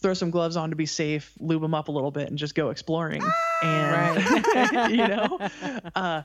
[0.00, 2.54] throw some gloves on to be safe lube them up a little bit and just
[2.54, 3.34] go exploring.
[3.60, 5.38] And you know
[5.94, 6.22] uh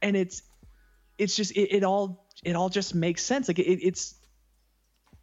[0.00, 0.42] and it's
[1.18, 3.48] it's just it, it all it all just makes sense.
[3.48, 4.14] Like it, it's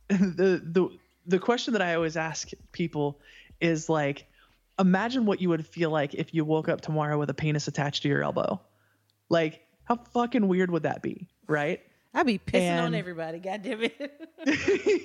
[0.09, 0.89] the the
[1.25, 3.19] the question that I always ask people
[3.59, 4.27] is like,
[4.77, 8.03] imagine what you would feel like if you woke up tomorrow with a penis attached
[8.03, 8.61] to your elbow.
[9.29, 11.81] Like, how fucking weird would that be, right?
[12.13, 13.39] I'd be pissing on everybody.
[13.39, 13.99] God damn it.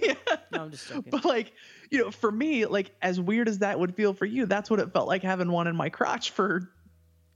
[0.03, 0.15] yeah.
[0.53, 1.11] no, I'm just joking.
[1.11, 1.53] But like,
[1.91, 4.79] you know, for me, like as weird as that would feel for you, that's what
[4.79, 6.71] it felt like having one in my crotch for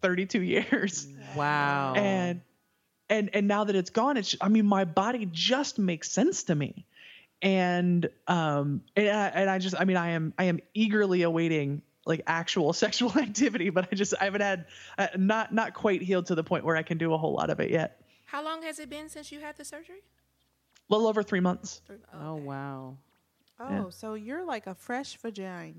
[0.02, 1.08] 32 years.
[1.34, 1.94] Wow.
[1.96, 2.42] and
[3.08, 6.54] and and now that it's gone it's i mean my body just makes sense to
[6.54, 6.86] me
[7.44, 11.82] and um and I, and I just i mean i am i am eagerly awaiting
[12.06, 14.64] like actual sexual activity but i just i haven't had
[14.98, 17.50] uh, not not quite healed to the point where i can do a whole lot
[17.50, 20.00] of it yet How long has it been since you had the surgery?
[20.90, 22.42] a little over three months Three- oh okay.
[22.42, 22.96] wow.
[23.60, 23.84] oh, Yeah.
[23.90, 25.74] so you're like a fresh vagina.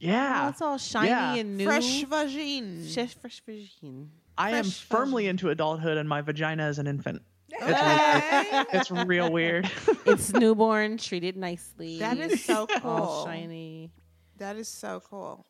[0.00, 1.34] yeah Oh, it's all shiny Yeah.
[1.34, 1.64] and new.
[1.66, 2.82] Fresh vagina.
[2.94, 4.08] Fresh, fresh vagine.
[4.38, 5.30] i am firmly vagina.
[5.30, 7.20] into adulthood and my vagina is an infant
[7.62, 8.64] Okay.
[8.72, 9.70] it's real weird
[10.06, 11.98] It's newborn, treated nicely.
[11.98, 12.90] That is so cool.
[12.90, 13.24] all cool.
[13.26, 13.90] shiny.
[14.38, 15.44] That is so cool.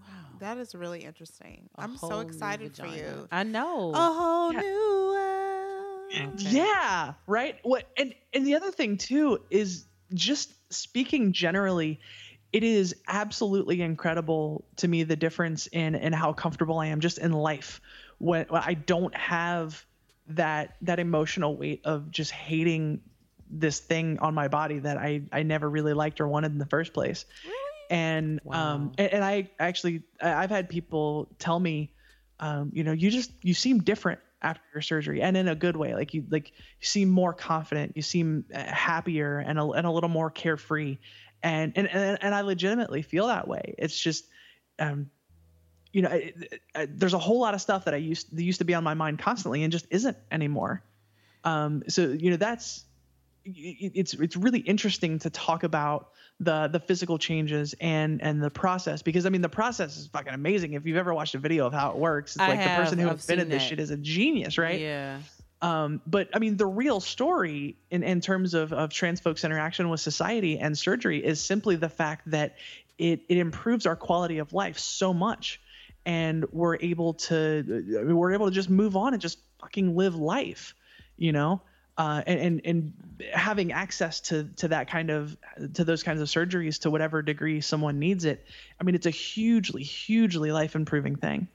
[0.00, 0.06] Wow.
[0.40, 1.68] That is really interesting.
[1.76, 3.26] A I'm so excited for you.
[3.32, 3.92] I know.
[3.94, 4.60] A whole Yeah.
[4.60, 6.34] new world.
[6.34, 6.50] Okay.
[6.50, 7.56] Yeah, right.
[7.62, 12.00] What and and the other thing too is just speaking generally,
[12.52, 17.18] it is absolutely incredible to me the difference in in how comfortable I am just
[17.18, 17.80] in life
[18.18, 19.86] when, when I don't have
[20.36, 23.00] that that emotional weight of just hating
[23.50, 26.66] this thing on my body that I I never really liked or wanted in the
[26.66, 27.24] first place.
[27.90, 31.92] And um and, and I actually I- I've had people tell me
[32.40, 35.76] um, you know, you just you seem different after your surgery, and in a good
[35.76, 35.94] way.
[35.94, 39.90] Like you like you seem more confident, you seem uh, happier, and a, and a
[39.90, 40.96] little more carefree,
[41.42, 43.74] and and and, and I legitimately feel that way.
[43.76, 44.24] It's just,
[44.78, 45.10] um,
[45.92, 48.58] you know, it, it, there's a whole lot of stuff that I used that used
[48.58, 50.82] to be on my mind constantly, and just isn't anymore.
[51.44, 52.84] Um, so you know, that's
[53.44, 58.50] it- it's it's really interesting to talk about the the physical changes and and the
[58.50, 60.74] process because I mean the process is fucking amazing.
[60.74, 62.98] If you've ever watched a video of how it works, it's I like the person
[62.98, 64.80] who I've invented this shit is a genius, right?
[64.80, 65.18] Yeah.
[65.62, 69.90] Um, but I mean, the real story in, in terms of, of trans folks' interaction
[69.90, 72.56] with society and surgery is simply the fact that
[72.96, 75.60] it, it improves our quality of life so much.
[76.06, 79.96] And we're able to, I mean, we're able to just move on and just fucking
[79.96, 80.74] live life,
[81.16, 81.62] you know?
[81.98, 82.92] Uh, and, and, and
[83.32, 85.36] having access to, to that kind of,
[85.74, 88.46] to those kinds of surgeries to whatever degree someone needs it.
[88.80, 91.48] I mean, it's a hugely, hugely life improving thing.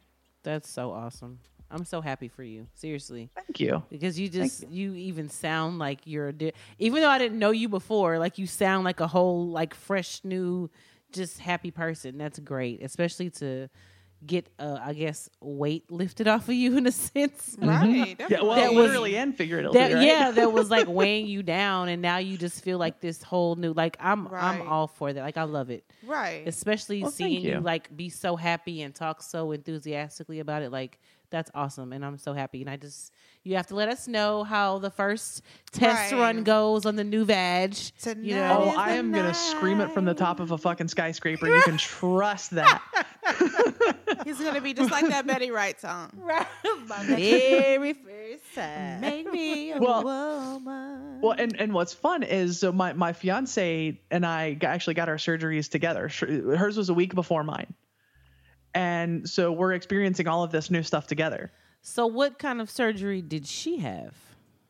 [0.44, 1.40] That's so awesome.
[1.72, 2.68] I'm so happy for you.
[2.76, 3.30] Seriously.
[3.34, 3.82] Thank you.
[3.90, 4.94] Because you just you.
[4.94, 8.46] even sound like you're a di- even though I didn't know you before, like you
[8.46, 10.70] sound like a whole like fresh new
[11.12, 12.18] just happy person.
[12.20, 13.68] That's great, especially to
[14.26, 17.56] get uh, I guess weight lifted off of you in a sense.
[17.60, 18.16] Right.
[18.30, 20.06] Yeah, well, That was- literally and figuratively, That, right?
[20.06, 23.56] Yeah, that was like weighing you down, and now you just feel like this whole
[23.56, 23.74] new.
[23.74, 24.44] Like I'm, Right.
[24.62, 25.22] I'm all for that.
[25.22, 26.44] Like I love it, Right.
[26.48, 27.52] especially Well, seeing you.
[27.54, 27.60] you.
[27.60, 30.72] like be so happy and talk so enthusiastically about it.
[30.72, 31.00] Like
[31.32, 32.62] that's awesome, and I'm so happy.
[32.62, 33.12] And I just,
[33.44, 36.20] you have to let us know how the first test Right.
[36.20, 37.74] run goes on the new vag.
[38.00, 40.58] Tonight You know, Oh, I the am gonna scream it from the top of a
[40.58, 41.48] fucking skyscraper.
[41.48, 42.82] You can trust that.
[44.24, 46.12] He's gonna be just like that Betty Wright song.
[46.88, 49.02] my very first time.
[49.02, 51.20] Make me a Well- woman.
[51.22, 55.16] Well, and, and what's fun is so my, my fiance and I actually got our
[55.18, 56.08] surgeries together.
[56.10, 57.74] Hers was a week before mine.
[58.74, 61.52] And so we're experiencing all of this new stuff together.
[61.82, 64.14] So, what kind of surgery did she have?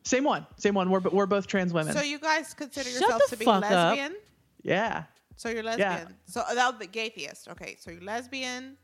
[0.04, 0.90] Same one, same one.
[0.90, 1.92] We're, we're both trans women.
[1.94, 3.70] so you guys consider Shut yourselves to be fuck up.
[3.70, 4.14] lesbian?
[4.62, 5.04] yeah.
[5.38, 6.14] So you're lesbian.
[6.26, 7.48] So uh, that would be gay theist.
[7.48, 8.76] Okay, so you're lesbian.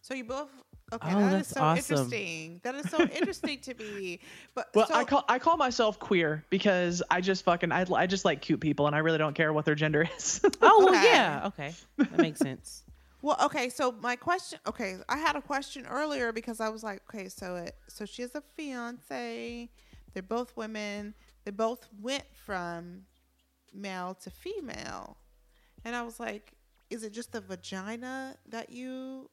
[0.00, 0.48] So you both.
[0.90, 1.96] Okay, Oh, that is that's so awesome.
[1.96, 2.60] interesting.
[2.64, 4.20] That is so interesting to me.
[4.54, 8.06] But Well, so, I call I call myself queer because I just fucking I, I
[8.06, 10.40] just like cute people and I really don't care what their gender is.
[10.62, 11.42] Oh, well, yeah.
[11.46, 11.74] Okay.
[11.98, 12.84] That makes sense.
[13.20, 13.68] Well, okay.
[13.68, 14.60] So my question.
[14.64, 18.22] Okay, I had a question earlier because I was like, okay, so it, so she
[18.22, 19.68] has a fiance.
[20.14, 21.14] They're both women.
[21.44, 23.02] They both went from
[23.74, 25.16] male to female,
[25.84, 26.52] and I was like,
[26.90, 29.28] is it just the vagina that you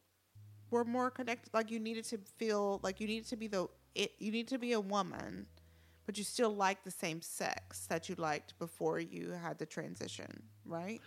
[0.76, 1.54] were more connected?
[1.54, 4.12] Like you needed to feel like you needed to be the it.
[4.20, 5.48] You need to be a woman,
[6.06, 10.44] but you still like the same sex that you liked before you had the transition,
[10.66, 11.02] right?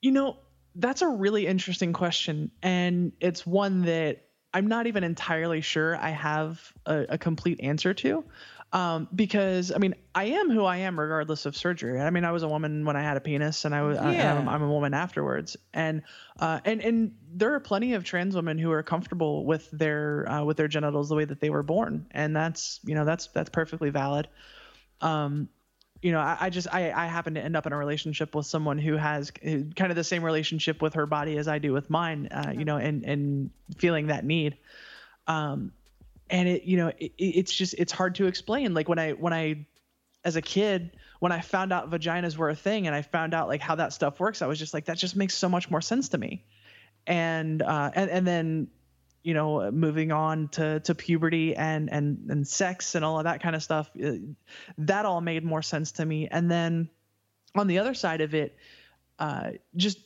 [0.00, 0.38] You know,
[0.74, 2.50] that's a really interesting question.
[2.62, 7.92] And it's one that I'm not even entirely sure I have a, a complete answer
[7.92, 8.24] to.
[8.72, 12.00] Um, because I mean, I am who I am regardless of surgery.
[12.00, 14.14] I mean, I was a woman when I had a penis, and I was I,
[14.14, 14.38] Yeah.
[14.38, 15.56] am I'm a woman afterwards.
[15.72, 16.02] And
[16.40, 20.44] uh, and and there are plenty of trans women who are comfortable with their uh,
[20.44, 23.50] with their genitals the way that they were born, and that's you know that's that's
[23.50, 24.28] perfectly valid.
[25.00, 25.48] Um,
[26.02, 28.46] you know, I, I just I, I happen to end up in a relationship with
[28.46, 31.88] someone who has kind of the same relationship with her body as I do with
[31.88, 32.28] mine.
[32.32, 34.56] Uh, you know, and and feeling that need.
[35.28, 35.72] Um,
[36.30, 38.74] and it you know it, it's just it's hard to explain.
[38.74, 39.66] Like when I when I
[40.24, 43.48] as a kid when I found out vaginas were a thing and I found out
[43.48, 45.80] like how that stuff works, I was just like that just makes so much more
[45.80, 46.44] sense to me.
[47.06, 48.68] And uh, and and then
[49.26, 53.42] you know moving on to to puberty and and and sex and all of that
[53.42, 54.12] kind of stuff uh,
[54.78, 56.88] that all made more sense to me and then
[57.56, 58.56] on the other side of it
[59.18, 59.98] uh, just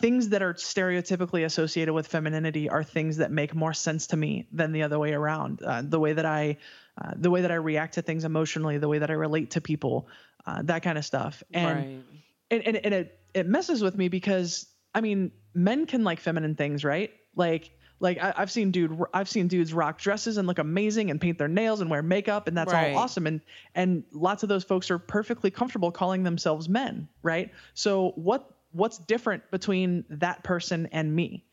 [0.00, 4.46] things that are stereotypically associated with femininity are things that make more sense to me
[4.52, 6.56] than the other way around uh, the way that i
[7.02, 9.60] uh, the way that i react to things emotionally the way that i relate to
[9.60, 10.08] people
[10.46, 12.02] uh, that kind of stuff and right.
[12.50, 16.54] and, and, and it, it messes with me because I mean, men can like feminine
[16.54, 17.10] things, right?
[17.34, 21.20] Like, like I, I've seen dude, I've seen dudes rock dresses and look amazing and
[21.20, 22.92] paint their nails and wear makeup and that's Right.
[22.92, 23.26] all awesome.
[23.26, 23.40] And
[23.74, 27.52] and lots of those folks are perfectly comfortable calling themselves men, right?
[27.74, 31.44] So what what's different between that person and me?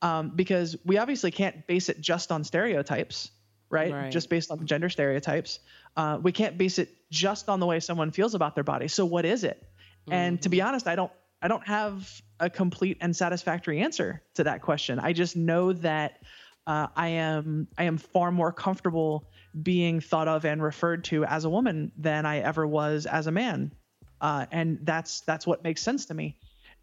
[0.00, 3.30] Um, because we obviously can't base it just on stereotypes,
[3.68, 3.92] right?
[3.92, 4.12] Right.
[4.12, 5.58] Just based on gender stereotypes.
[5.96, 8.88] Uh, we can't base it just on the way someone feels about their body.
[8.88, 9.62] So what is it?
[10.10, 14.44] And to be honest, I don't I don't have a complete and satisfactory answer to
[14.44, 14.98] that question.
[14.98, 16.20] I just know that
[16.66, 19.30] uh, I am I am far more comfortable
[19.62, 23.32] being thought of and referred to as a woman than I ever was as a
[23.32, 23.72] man,
[24.20, 26.36] uh, and that's that's what makes sense to me.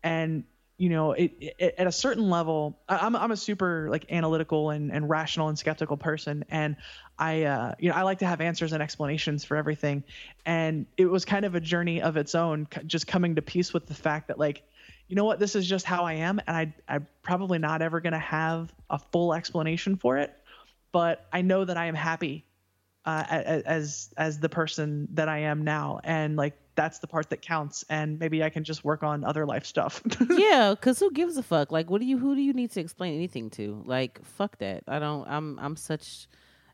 [0.06, 0.44] And
[0.78, 4.92] you know, it, it, at a certain level, I'm I'm a super like analytical and,
[4.92, 6.76] and rational and skeptical person, and
[7.18, 10.04] I uh, you know I like to have answers and explanations for everything,
[10.46, 13.88] and it was kind of a journey of its own, just coming to peace with
[13.88, 14.64] the fact that like,
[15.08, 18.02] you know what, this is just how I am, and I I'm probably not ever
[18.02, 20.36] gonna have a full explanation for it,
[20.92, 22.44] but I know that I am happy
[23.06, 27.42] uh, as as the person that I am now, and like that's the part that
[27.42, 30.02] counts, and maybe I can just work on other life stuff.
[30.30, 31.72] yeah, because who gives a fuck?
[31.72, 32.18] Like, what do you?
[32.18, 33.84] Who do you need to explain anything to?
[33.86, 34.84] Like, fuck that.
[34.88, 35.28] I don't.
[35.28, 35.60] I'm.
[35.60, 36.28] I'm such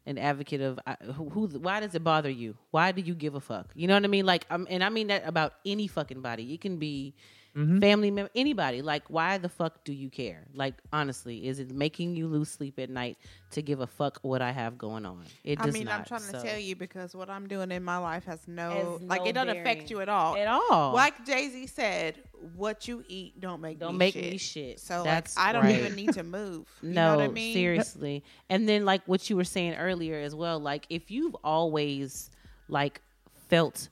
[0.06, 1.48] an advocate of I, who, who.
[1.48, 2.58] Why does it bother you?
[2.72, 3.72] Why do you give a fuck?
[3.76, 4.26] You know what I mean?
[4.26, 6.54] Like, I'm, and I mean that about any fucking body.
[6.54, 7.14] It can be
[7.56, 7.80] Mm-hmm.
[7.80, 8.82] family member, anybody.
[8.82, 10.46] Like, why the fuck do you care?
[10.54, 13.18] Like, honestly, is it making you lose sleep at night
[13.52, 15.26] to give a fuck what I have going on?
[15.44, 16.00] It I does mean, not.
[16.00, 19.02] I'm trying to tell you because what I'm doing in my life has no, Has
[19.10, 20.38] like, no it doesn't affect you at all.
[20.38, 20.94] at all.
[20.94, 22.16] Like Jay Z said,
[22.56, 24.32] what you eat don't make Don't me make shit.
[24.32, 24.80] me shit.
[24.80, 25.75] So That's like, I don't right.
[25.78, 26.67] even need to move.
[26.82, 27.54] You no, know what I mean?
[27.54, 28.23] seriously.
[28.50, 32.32] And then like what you were saying earlier as well, like if you've always
[32.67, 33.02] like
[33.50, 33.90] felt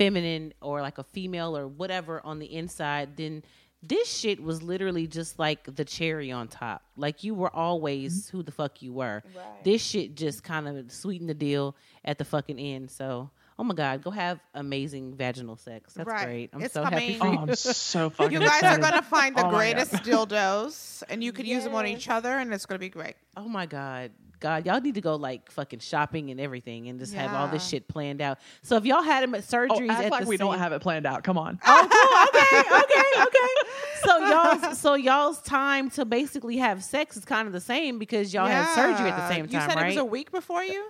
[0.00, 3.42] feminine or like a female or whatever on the inside, then
[3.82, 6.82] this shit was literally just like the cherry on top.
[6.96, 9.22] Like you were always who the fuck you were.
[9.36, 9.62] Right.
[9.64, 12.90] This shit just kind of sweetened the deal at the fucking end.
[12.90, 13.30] So,
[13.60, 15.92] oh my god, go have amazing vaginal sex.
[15.92, 16.24] That's Right.
[16.26, 16.50] great.
[16.54, 17.38] I'm It's so happy for coming.
[17.38, 17.48] Oh, you.
[17.50, 18.82] I'm so fucking You guys excited.
[18.82, 22.30] are gonna find the Oh greatest dildos, and you can use them on each other,
[22.38, 23.16] and it's gonna be great.
[23.36, 24.12] Oh my god.
[24.40, 27.68] God, y'all need to go like fucking shopping and everything and just have all this
[27.68, 28.38] shit planned out.
[28.62, 30.58] So if y'all had them at Oh, surgeries act at like the we same don't
[30.58, 31.22] have it planned out.
[31.24, 31.60] Come on.
[31.66, 32.40] Oh, cool.
[32.40, 33.70] Okay, okay, okay.
[34.02, 38.32] So y'all's so y'all's time to basically have sex is kind of the same because
[38.32, 39.54] y'all had surgery at the same time.
[39.54, 39.84] You said right?
[39.84, 40.88] it was a week before you.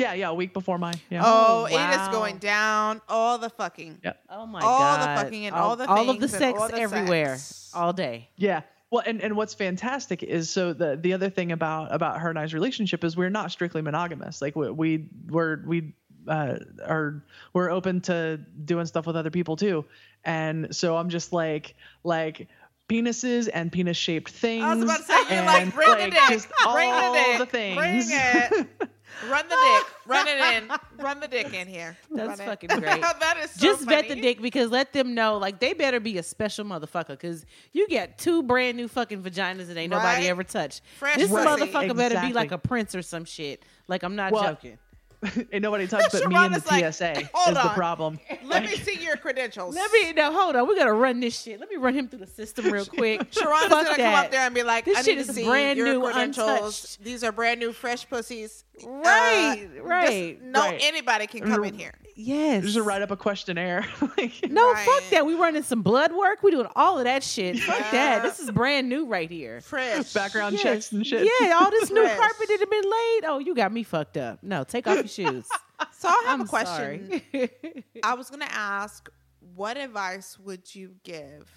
[0.00, 0.94] Yeah, yeah, a week before mine.
[1.10, 1.22] Yeah.
[1.24, 3.00] Oh, Oh, it is going down.
[3.08, 3.98] All the fucking.
[4.02, 4.14] Yeah.
[4.28, 4.66] oh my God.
[4.66, 5.98] all the fucking and all the things.
[5.98, 7.70] all of the sex all the everywhere, sex.
[7.74, 8.28] all day.
[8.36, 8.62] Yeah.
[8.90, 12.38] Well, and, and what's fantastic is so the the other thing about about her and
[12.38, 14.42] I's relationship is we're not strictly monogamous.
[14.42, 15.94] Like we we we're we
[16.26, 17.22] uh, are
[17.52, 19.84] we're open to doing stuff with other people too.
[20.24, 22.48] And so I'm just like like
[22.88, 24.64] penises and penis shaped things.
[24.64, 27.14] I was about to say, you're like, bring the like, dick, just bring the all
[27.14, 27.76] dick, the things.
[27.76, 28.66] bring it.
[29.28, 29.86] Run the dick.
[30.06, 30.70] Run it in.
[31.04, 31.96] Run the dick in here.
[32.10, 32.44] That's Run it.
[32.46, 33.00] fucking great.
[33.20, 36.18] that is so Just vet the dick because let them know like they better be
[36.18, 40.26] a special motherfucker because you get two brand new fucking vaginas that ain't nobody Right?
[40.30, 40.82] ever touched.
[40.98, 41.44] Fresh this pussy.
[41.44, 42.32] motherfucker better be Exactly.
[42.32, 43.62] like a prince or some shit.
[43.88, 44.78] Like I'm not Well, joking.
[45.52, 48.18] Ain't nobody touched but me and the like, TSA "Hold is the problem.
[48.44, 49.74] Let me see your credentials.
[49.74, 50.66] Let me now hold on.
[50.66, 51.60] We gotta run this shit.
[51.60, 53.30] Let me run him through the system real quick.
[53.30, 55.36] Sharonda's Fuck gonna come up there and be like, This I shit need to is
[55.36, 56.48] see brand your new, credentials.
[56.48, 57.04] untouched.
[57.04, 58.64] These are brand new, fresh pussies.
[58.82, 60.78] Right, Uh, right, no, right.
[60.82, 61.92] anybody can come in here.
[62.20, 62.62] Yes.
[62.64, 63.86] Just to write up a questionnaire.
[64.16, 64.84] Like, No, Right.
[64.86, 65.24] fuck that.
[65.26, 66.42] We running some blood work.
[66.42, 67.58] We doing all of that shit.
[67.58, 68.22] Fuck that.
[68.22, 69.60] This is brand new right here.
[69.60, 70.12] Fresh.
[70.12, 70.62] background Yes.
[70.62, 71.28] checks and shit.
[71.40, 72.18] Yeah, all this new Fresh.
[72.18, 73.24] carpet that have been laid.
[73.26, 74.42] Oh, you got me fucked up.
[74.42, 75.46] No, take off your shoes.
[75.92, 77.22] So I have I'm a question.
[78.02, 79.08] I was gonna ask,
[79.54, 81.50] what advice would you give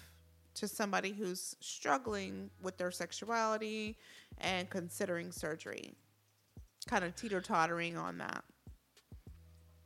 [0.54, 3.98] to somebody who's struggling with their sexuality
[4.38, 5.92] and considering surgery?
[6.86, 8.44] Kind of teeter tottering on that.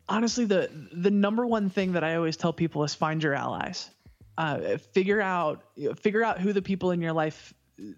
[0.09, 3.90] Honestly the the number one thing that i always tell people is find your allies.
[4.36, 5.64] Uh, figure out
[5.98, 7.52] figure out who the people in your life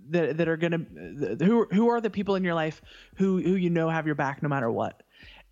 [0.08, 0.78] that, that are gonna
[1.38, 2.80] who who are the people in your life
[3.16, 5.02] who who you know have your back no matter what.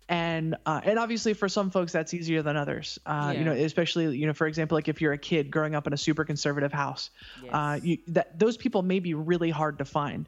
[0.07, 2.97] And uh, and obviously for some folks that's easier than others.
[3.05, 5.85] Uh, you know especially you know for example like if you're a kid growing up
[5.85, 7.11] in a super conservative house
[7.51, 7.83] uh, Yes.
[7.85, 10.27] you, that those people may be really hard to find.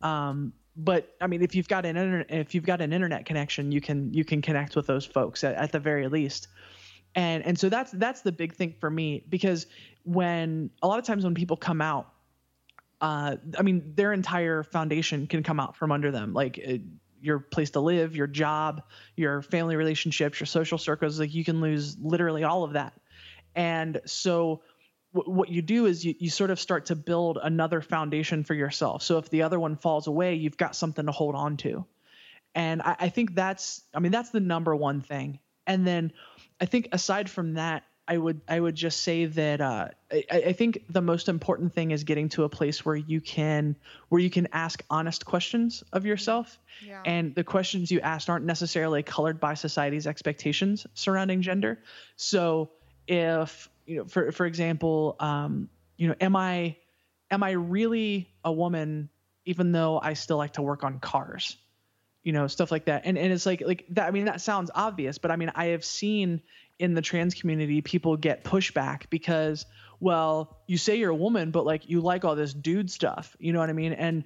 [0.00, 3.72] Um, but I mean, if you've got an internet, if you've got an internet connection,
[3.72, 6.46] you can you can connect with those folks at, at the very least.
[7.16, 9.66] And and so that's that's the big thing for me because
[10.04, 12.12] when a lot of times when people come out,
[13.00, 16.74] uh, I mean, their entire foundation can come out from under them, like uh,
[17.20, 18.82] your place to live, your job,
[19.16, 21.18] your family relationships, your social circles.
[21.18, 22.92] Like you can lose literally all of that.
[23.56, 24.62] And so
[25.12, 28.54] wh- what you do is you, you sort of start to build another foundation for
[28.54, 29.02] yourself.
[29.02, 31.84] So if the other one falls away, you've got something to hold on to.
[32.54, 35.38] And I, I think that's, I mean, that's the number one thing.
[35.66, 36.12] And then
[36.60, 40.52] I think aside from that, I would, I would just say that uh, I, I
[40.54, 43.76] think the most important thing is getting to a place where you can,
[44.08, 46.58] where you can ask honest questions of yourself.
[46.82, 47.02] Yeah.
[47.04, 51.80] And the questions you ask aren't necessarily colored by society's expectations surrounding gender.
[52.16, 52.70] So
[53.06, 56.76] if you know, for for example, um, you know, am I
[57.30, 59.08] am I really a woman
[59.46, 61.56] even though I still like to work on cars?
[62.22, 63.02] You know, stuff like that.
[63.06, 65.66] And and it's like like that I mean that sounds obvious, but I mean I
[65.66, 66.42] have seen
[66.78, 69.64] in the trans community people get pushback because
[70.00, 73.34] well, you say you're a woman but like you like all this dude stuff.
[73.40, 73.94] You know what I mean?
[73.94, 74.24] And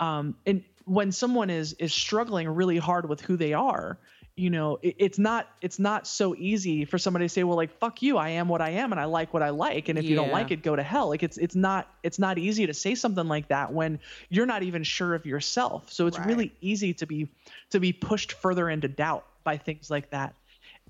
[0.00, 3.98] um and when someone is is struggling really hard with who they are,
[4.36, 7.78] you know it, it's not it's not so easy for somebody to say well like
[7.78, 9.88] fuck you i am what i am and i like what i like.
[9.88, 11.08] And if you don't like it go to hell.
[11.08, 14.62] Like it's it's not it's not easy to say something like that when you're not
[14.62, 15.92] even sure of yourself.
[15.92, 16.26] So it's Right.
[16.26, 17.28] really easy to be
[17.70, 20.34] to be pushed further into doubt by things like that.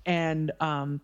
[0.07, 1.01] And um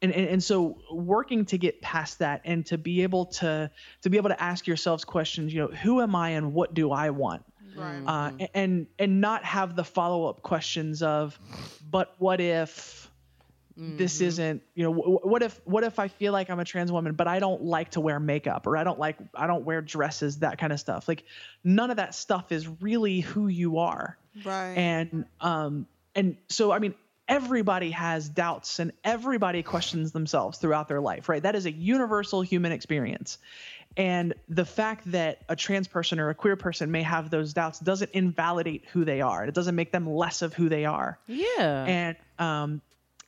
[0.00, 3.70] and, and, and so working to get past that and to be able to
[4.02, 6.92] to be able to ask yourselves questions you know who am i and what do
[6.92, 7.44] i want
[7.78, 8.02] Right.
[8.06, 11.38] uh, and and not have the follow up questions of,
[11.90, 13.08] but what if
[13.80, 16.90] this isn't you know wh- what if what if I feel like I'm a trans
[16.90, 19.80] woman but I don't like to wear makeup or I don't like I don't wear
[19.80, 21.22] dresses that kind of stuff like
[21.62, 24.74] none of that stuff is really who you are right.
[24.76, 26.94] and um and so i mean
[27.28, 32.42] everybody has doubts and everybody questions themselves throughout their life right that is a universal
[32.42, 33.38] human experience
[33.96, 37.78] and the fact that a trans person or a queer person may have those doubts
[37.80, 41.84] doesn't invalidate who they are it doesn't make them less of who they are Yeah.
[41.86, 42.80] and um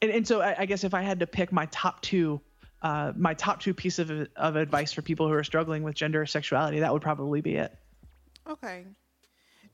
[0.03, 2.41] and, and so I, I guess if i had to pick my top two
[2.83, 6.23] uh, my top two piece of, of advice for people who are struggling with gender
[6.23, 7.77] or sexuality, that would probably be it.
[8.49, 8.87] Okay.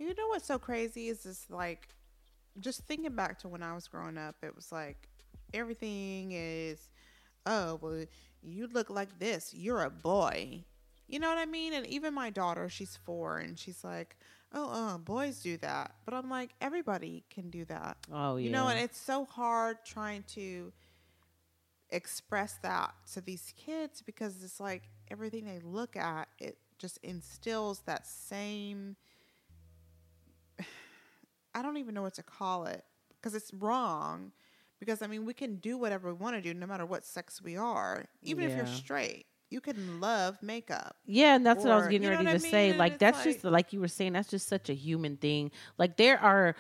[0.01, 1.87] You know what's so crazy is this like
[2.61, 5.09] just thinking back to when I was growing up, it was like
[5.55, 6.89] everything is
[7.47, 8.05] oh well
[8.43, 9.53] you look like this.
[9.55, 10.65] You're a boy.
[11.09, 11.73] You know what I mean?
[11.73, 14.17] And even my daughter, she's four and she's like,
[14.53, 15.95] Oh, uh, boys do that.
[16.05, 17.97] But I'm like, everybody can do that.
[18.13, 18.47] Oh yeah.
[18.47, 20.73] You know, and it's so hard trying to
[21.91, 27.81] express that to these kids because it's like everything they look at, it just instills
[27.87, 28.97] that same
[31.57, 32.85] I don't even know what to call it
[33.17, 34.33] because it's wrong.
[34.79, 37.41] Because I mean, we can do whatever we want to do no matter what sex
[37.43, 39.25] we are, even if you're straight.
[39.49, 40.97] You can love makeup.
[41.07, 42.71] Yeah, and that's what I was getting you know ready to I say.
[42.71, 45.51] And Like that's just like you were saying, that's just such a human thing.
[45.79, 46.57] Like there are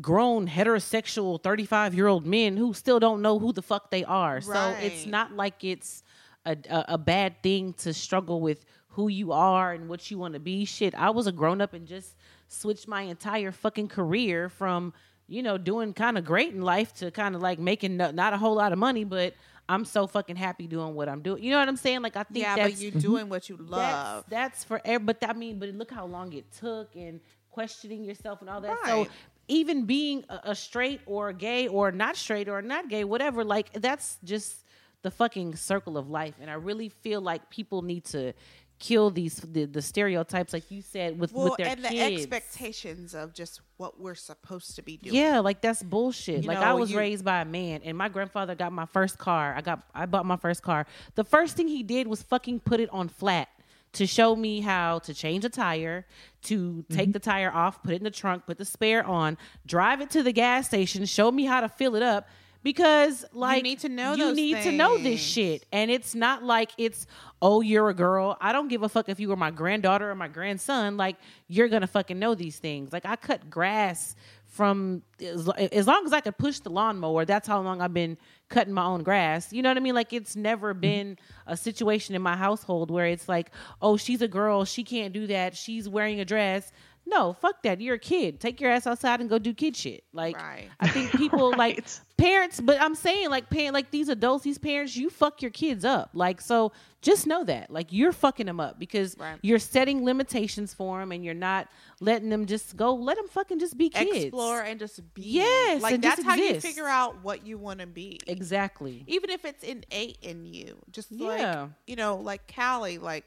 [0.00, 4.40] grown heterosexual 35 year old men who still don't know who the fuck they are.
[4.40, 6.04] So it's not like it's
[6.46, 10.34] a, a, a bad thing to struggle with who you are and what you want
[10.34, 10.64] to be.
[10.64, 12.16] Shit, I was a grown up and just
[12.48, 14.92] switched my entire fucking career from,
[15.26, 18.32] you know, doing kind of great in life to kind of like making no, not
[18.32, 19.34] a whole lot of money, but
[19.68, 21.42] I'm so fucking happy doing what I'm doing.
[21.42, 22.02] You know what I'm saying?
[22.02, 24.24] Like I think Yeah, but you're doing what you love.
[24.28, 27.20] that's, that's for every, but I mean, but look how long it took and
[27.50, 28.78] questioning yourself and all that.
[28.86, 29.06] So
[29.48, 33.44] even being a, a straight or a gay or not straight or not gay, whatever,
[33.44, 34.64] like that's just
[35.02, 36.34] the fucking circle of life.
[36.40, 38.32] And I really feel like people need to
[38.78, 43.14] kill these the, the stereotypes, like you said, with well, with their and the expectations
[43.14, 45.14] of just what we're supposed to be doing.
[45.16, 46.42] Yeah, like that's bullshit.
[46.42, 49.18] You like I was you- raised by a man, and my grandfather got my first
[49.18, 49.54] car.
[49.56, 50.86] I got I bought my first car.
[51.14, 53.48] The first thing he did was fucking put it on flat
[53.94, 56.04] to show me how to change a tire,
[56.42, 57.12] to take Mm-hmm.
[57.12, 60.22] the tire off, put it in the trunk, put the spare on, drive it to
[60.22, 62.28] the gas station, show me how to fill it up.
[62.62, 66.42] Because like you need to know you need to know this shit, and it's not
[66.42, 67.06] like it's
[67.40, 68.36] oh you're a girl.
[68.40, 70.96] I don't give a fuck if you were my granddaughter or my grandson.
[70.96, 72.92] Like you're gonna fucking know these things.
[72.92, 74.16] Like I cut grass
[74.48, 77.24] from as, as long as I could push the lawnmower.
[77.24, 78.16] That's how long I've been
[78.48, 79.52] cutting my own grass.
[79.52, 79.94] You know what I mean?
[79.94, 80.80] Like it's never mm-hmm.
[80.80, 85.12] been a situation in my household where it's like, oh, she's a girl, she can't
[85.12, 85.56] do that.
[85.56, 86.72] She's wearing a dress.
[87.10, 87.80] No, fuck that.
[87.80, 88.38] You're a kid.
[88.38, 90.04] Take your ass outside and go do kid shit.
[90.12, 90.68] Like Right.
[90.78, 91.84] I think people like
[92.18, 95.84] parents, but I'm saying like parent, like these adults, these parents, you fuck your kids
[95.86, 96.10] up.
[96.12, 99.38] Like so, just know that like you're fucking them up because Right.
[99.40, 101.68] you're setting limitations for them and you're not
[102.00, 102.94] letting them just go.
[102.94, 104.24] Let them fucking just be kids.
[104.26, 105.22] Explore and just be.
[105.22, 108.20] Yes, like that's how you figure out what you want to be.
[108.26, 109.04] Exactly.
[109.06, 110.76] even if it's innate in you.
[110.90, 111.26] Just Yeah.
[111.62, 113.24] like you know, like Callie, like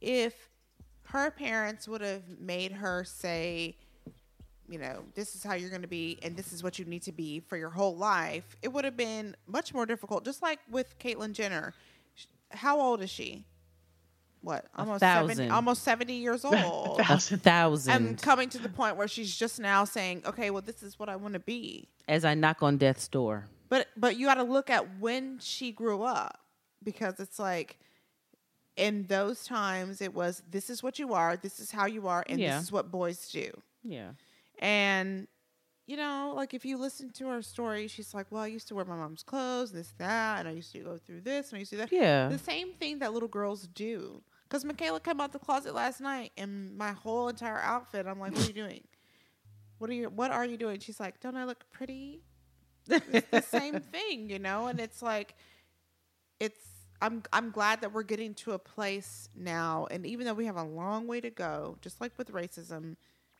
[0.00, 0.47] if
[1.10, 3.76] her parents would have made her say,
[4.68, 7.02] you know, this is how you're going to be, and this is what you need
[7.02, 10.24] to be for your whole life, it would have been much more difficult.
[10.24, 11.72] Just like with Caitlyn Jenner,
[12.50, 13.44] how old is she?
[14.42, 17.92] What almost seventy, almost seventy years old, A thousand.
[17.92, 21.08] and coming to the point where she's just now saying, okay, well, this is what
[21.08, 21.88] I want to be.
[22.06, 23.46] as I knock on death's door.
[23.68, 26.38] But but you got to look at when she grew up
[26.84, 27.78] because it's like
[28.78, 32.24] in those times it was this is what you are, this is how you are,
[32.28, 32.56] and Yeah.
[32.56, 33.50] this is what boys do.
[33.82, 34.12] Yeah.
[34.60, 35.26] And
[35.86, 38.74] you know, like if you listen to her story, she's like, "Well, I used to
[38.74, 41.60] wear my mom's clothes, this, that, and I used to go through this, and I
[41.60, 42.28] used to do that." Yeah.
[42.28, 44.22] the same thing that little girls do.
[44.44, 48.32] Because Michaela came out the closet last night, and my whole entire outfit, I'm like,
[48.32, 48.84] "What are you doing?
[49.78, 50.08] What are you?
[50.10, 52.20] What are you doing?" She's like, "Don't I look pretty?"
[52.88, 55.34] it's the same thing, you know, and it's like
[56.40, 56.60] it's
[57.00, 60.56] I'm I'm glad that we're getting to a place now and even though we have
[60.56, 62.96] a long way to go, just like with racism,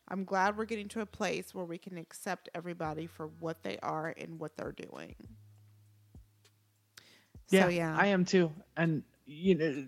[0.09, 3.79] I'm glad we're getting to a place where we can accept everybody for what they
[3.83, 5.15] are and what they're doing.
[7.51, 7.97] Yeah, so yeah.
[7.99, 8.51] I am too.
[8.77, 9.87] And you know,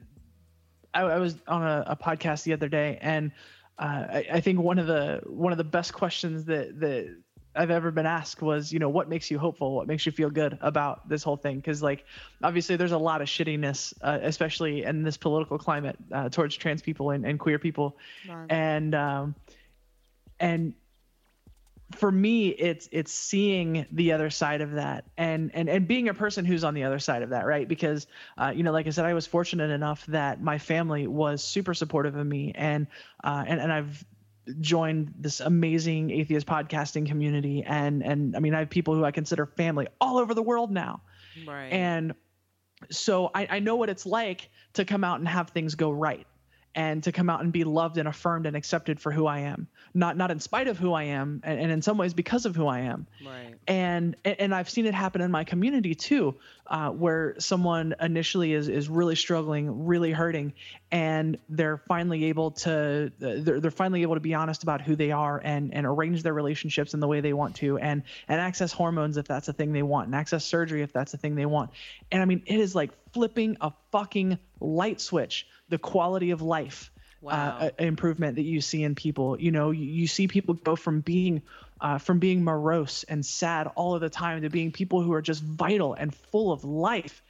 [0.94, 3.32] I, I was on a, a podcast the other day, and
[3.78, 7.16] uh, I, I think one of the one of the best questions that that
[7.54, 9.74] I've ever been asked was, you know, what makes you hopeful?
[9.74, 11.56] What makes you feel good about this whole thing?
[11.56, 12.04] Because like,
[12.42, 16.80] obviously, there's a lot of shittiness, uh, especially in this political climate uh, towards trans
[16.80, 17.96] people and, and queer people,
[18.48, 19.34] and um,
[20.38, 20.74] and
[21.96, 26.14] for me it's it's seeing the other side of that and and and being a
[26.14, 28.06] person who's on the other side of that right because
[28.38, 31.74] uh, you know like i said i was fortunate enough that my family was super
[31.74, 32.86] supportive of me and
[33.24, 34.04] uh, and, and i've
[34.60, 39.10] joined this amazing atheist podcasting community and and i mean i have people who i
[39.10, 41.02] consider family all over the world now
[41.46, 41.68] Right.
[41.72, 42.14] and
[42.90, 46.26] so I, I know what it's like to come out and have things go right
[46.74, 49.66] and to come out and be loved and affirmed and accepted for who I am,
[49.92, 52.54] not not in spite of who I am, and, and in some ways because of
[52.54, 53.06] who I am.
[53.26, 53.54] Right.
[53.66, 56.36] And and I've seen it happen in my community too,
[56.70, 60.54] uh, where someone initially is is really struggling, really hurting,
[60.92, 65.10] and they're finally able to they're, they're finally able to be honest about who they
[65.10, 68.72] are and and arrange their relationships in the way they want to, and and access
[68.72, 71.46] hormones if that's a thing they want, and access surgery if that's a thing they
[71.46, 71.70] want.
[72.12, 76.90] And I mean, it is like flipping a fucking light switch the quality of life
[77.20, 77.58] Wow.
[77.60, 79.38] uh, improvement that you see in people.
[79.40, 81.42] You know, you, you see people go from being
[81.80, 85.22] uh, from being morose and sad all of the time to being people who are
[85.22, 87.22] just vital and full of life.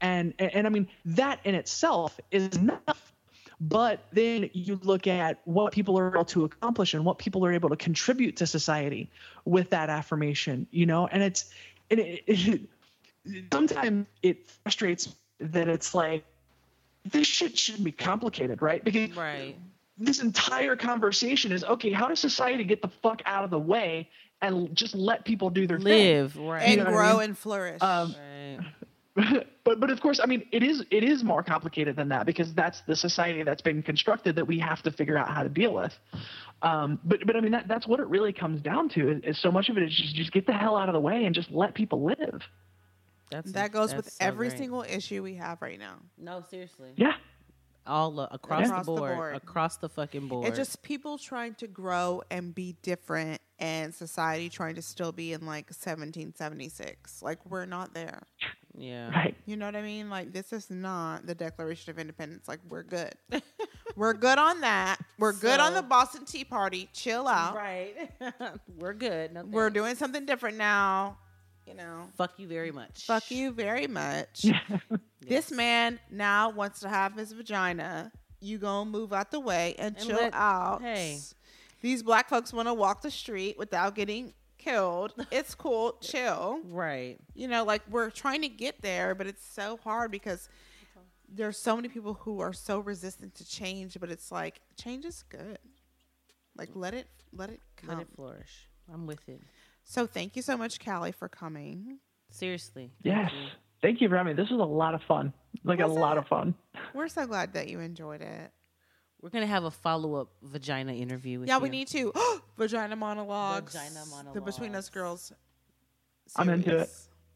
[0.00, 3.12] And and, and I mean that in itself is enough.
[3.60, 7.52] But then you look at what people are able to accomplish and what people are
[7.52, 9.10] able to contribute to society
[9.44, 11.50] with that affirmation, you know, and it's
[11.90, 12.60] and it, it,
[13.52, 16.24] sometimes it frustrates that it's like
[17.04, 18.82] this shit shouldn't be complicated, right?
[18.84, 19.56] Because Right.
[19.98, 24.08] This entire conversation is okay, how does society get the fuck out of the way
[24.40, 26.36] and just let people do their Live.
[26.36, 26.62] Right.
[26.62, 27.24] and know what I grow mean?
[27.24, 27.82] and flourish.
[27.82, 28.14] Um,
[29.16, 29.46] right.
[29.64, 32.54] but but of course, I mean, it is it is more complicated than that because
[32.54, 35.74] that's the society that's been constructed that we have to figure out how to deal
[35.74, 35.92] with.
[36.62, 39.10] Um, but but I mean, that that's what it really comes down to.
[39.10, 41.00] Is, is so much of it is just just get the hell out of the
[41.00, 42.42] way and just let people live.
[43.30, 44.58] That's that goes with so every great.
[44.58, 45.96] single issue we have right now.
[46.16, 46.92] No, seriously.
[46.96, 47.14] Yeah.
[47.88, 49.34] All uh, across, Across the, the board, board.
[49.36, 50.46] across the fucking board.
[50.46, 55.32] It's just people trying to grow and be different, and society trying to still be
[55.32, 57.22] in like 1776.
[57.22, 58.22] Like we're not there.
[58.76, 59.10] yeah.
[59.10, 59.34] Right.
[59.46, 60.10] You know what I mean?
[60.10, 62.46] Like this is not the Declaration of Independence.
[62.46, 63.14] Like we're good.
[63.96, 64.98] we're good on that.
[65.18, 66.88] We're good on the Boston Tea Party.
[66.92, 67.54] Chill out.
[67.56, 68.10] Right.
[68.78, 69.32] We're good.
[69.34, 71.16] No We're doing something different now.
[71.68, 72.08] You know.
[72.16, 73.04] Fuck you very much.
[73.04, 74.46] Fuck you very much.
[75.20, 78.10] This man now wants to have his vagina.
[78.40, 80.80] You gonna move out the way and, And chill let- out.
[80.82, 81.18] hey.
[81.82, 85.12] These black folks want to walk the street without getting killed.
[85.30, 85.96] It's cool.
[86.00, 86.60] chill.
[86.64, 87.18] Right.
[87.34, 90.48] You know, like we're trying to get there, but it's so hard because
[91.28, 95.22] there's so many people who are so resistant to change, but it's like change is
[95.28, 95.58] good.
[96.56, 97.90] Like let it let it come.
[97.90, 98.68] Let it flourish.
[98.92, 99.40] I'm with it.
[99.88, 101.98] So thank you so much, Callie, for coming.
[102.30, 102.92] Seriously.
[103.02, 103.32] thank Yes.
[103.32, 103.48] you.
[103.80, 104.42] Thank you for having me.
[104.42, 105.32] This was a lot of fun.
[105.64, 106.54] Like Was a lot of fun.
[106.94, 108.52] We're so glad that you enjoyed it.
[109.22, 111.40] We're gonna have a follow up vagina interview.
[111.40, 111.52] With you.
[111.52, 111.62] Yeah, you.
[111.62, 112.12] we need to.
[112.58, 113.72] Vagina monologues.
[113.72, 114.34] Vagina monologues.
[114.34, 115.30] The Between Us monologues.
[115.30, 115.32] Girls.
[116.36, 116.90] I'm into it.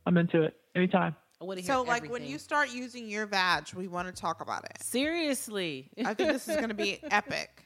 [0.07, 0.55] I'm into it.
[0.77, 1.17] Anytime.
[1.41, 4.41] I wanna hear So, like, when you start using your vag, we want to talk
[4.41, 4.81] about it.
[4.83, 7.62] seriously, I think this is going to be epic.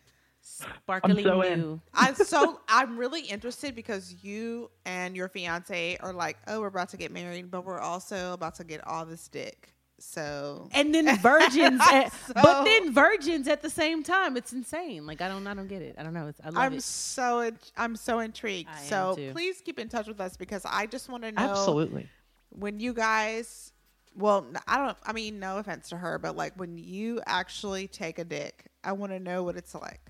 [0.47, 1.61] Sparkling so in.
[1.61, 1.81] new.
[1.95, 6.91] I'm so I'm really interested because you and your fiance are like, oh, we're about
[6.91, 9.73] to get married, but we're also about to get all this dick.
[9.99, 14.37] So and then virgins, at, So- but then virgins at the same time.
[14.37, 15.07] It's insane.
[15.07, 15.97] Like I don't, I don't get it.
[15.99, 16.29] I don't know.
[16.29, 16.83] It's, I love I'm it.
[16.83, 18.71] so I'm so intrigued.
[18.73, 22.09] I so please keep in touch with us because I just want to know Absolutely.
[22.51, 23.73] when you guys.
[24.15, 24.97] Well, I don't.
[25.05, 28.93] I mean, no offense to her, but like when you actually take a dick, I
[28.93, 30.01] want to know what it's like.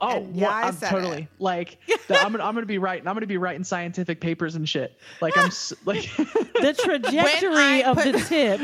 [0.00, 1.28] Oh, And yeah, well, I I'm totally it.
[1.38, 1.78] like
[2.08, 4.96] the, I'm gonna I'm gonna be writing I'm gonna be writing scientific papers and shit.
[5.20, 5.50] Like I'm
[5.84, 8.60] like the trajectory of the put- tip.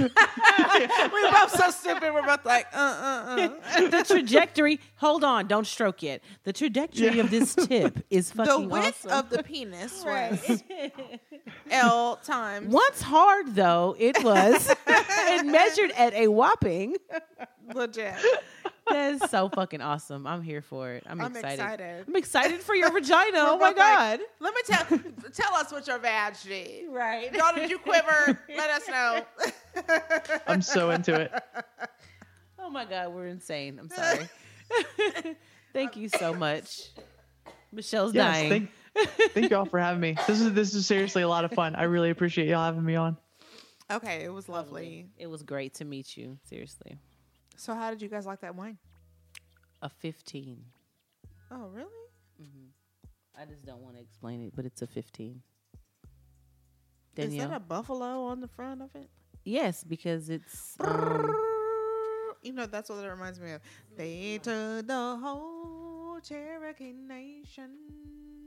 [1.13, 2.13] we're both so stupid.
[2.13, 3.89] We're both like, uh, uh, uh.
[3.89, 4.81] the trajectory.
[4.97, 6.23] Hold on, don't stroke yet.
[6.45, 9.11] The trajectory of this tip is fucking the fucking width awesome.
[9.19, 10.63] of the penis was
[11.71, 12.69] L times.
[12.73, 14.71] Once hard though, it was.
[14.87, 16.97] it measured at a whopping.
[17.75, 18.15] Legit.
[18.89, 20.27] That is so fucking awesome.
[20.27, 21.05] I'm here for it.
[21.07, 21.61] I'm, I'm excited.
[21.61, 22.05] excited.
[22.09, 23.33] I'm excited for your vagina.
[23.45, 24.21] We're oh my both like, god.
[24.41, 24.99] Let me tell
[25.33, 26.91] tell us what your vag did.
[26.91, 27.33] Right.
[27.35, 28.39] Y'all, did you quiver?
[28.49, 29.25] Let us know.
[30.47, 31.33] I'm so into it.
[32.59, 33.79] Oh my god, we're insane.
[33.79, 34.29] I'm sorry.
[35.73, 36.91] Thank you so much.
[37.73, 38.69] Michelle's Yes, dying.
[38.95, 40.17] thank, thank y'all for having me.
[40.27, 41.75] This is this is seriously a lot of fun.
[41.75, 43.17] I really appreciate y'all having me on.
[43.91, 45.07] okay, it was lovely.
[45.17, 46.39] It was great to meet you.
[46.45, 46.99] Seriously.
[47.63, 48.77] So, how did you guys like that wine?
[49.83, 50.65] A 15.
[51.53, 51.87] Oh, really?
[53.39, 55.41] I just don't want to explain it, but it's a 15.
[57.17, 57.51] Is Danielle?
[57.51, 59.09] that a buffalo on the front of it?
[59.45, 61.33] yes, because it's um,
[62.43, 63.61] You know, that's what it reminds me of.
[63.97, 67.77] They took the whole Cherokee Nation.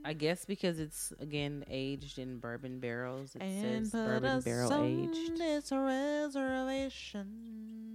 [0.04, 3.34] I guess because it's again aged in bourbon barrels.
[3.34, 5.38] It and says bourbon barrel on aged.
[5.38, 7.85] this reservation.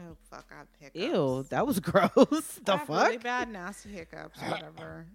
[0.00, 0.46] Oh fuck!
[0.52, 0.94] I hiccups.
[1.04, 2.60] Ew, that was gross.
[2.64, 4.40] the I have really bad nasty hiccups.
[4.42, 5.06] Whatever.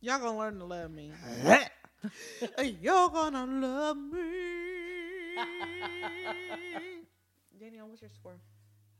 [0.00, 1.12] Y'all gonna learn to love me.
[2.80, 5.36] You're gonna love me.
[7.60, 8.38] Danielle, what's your score?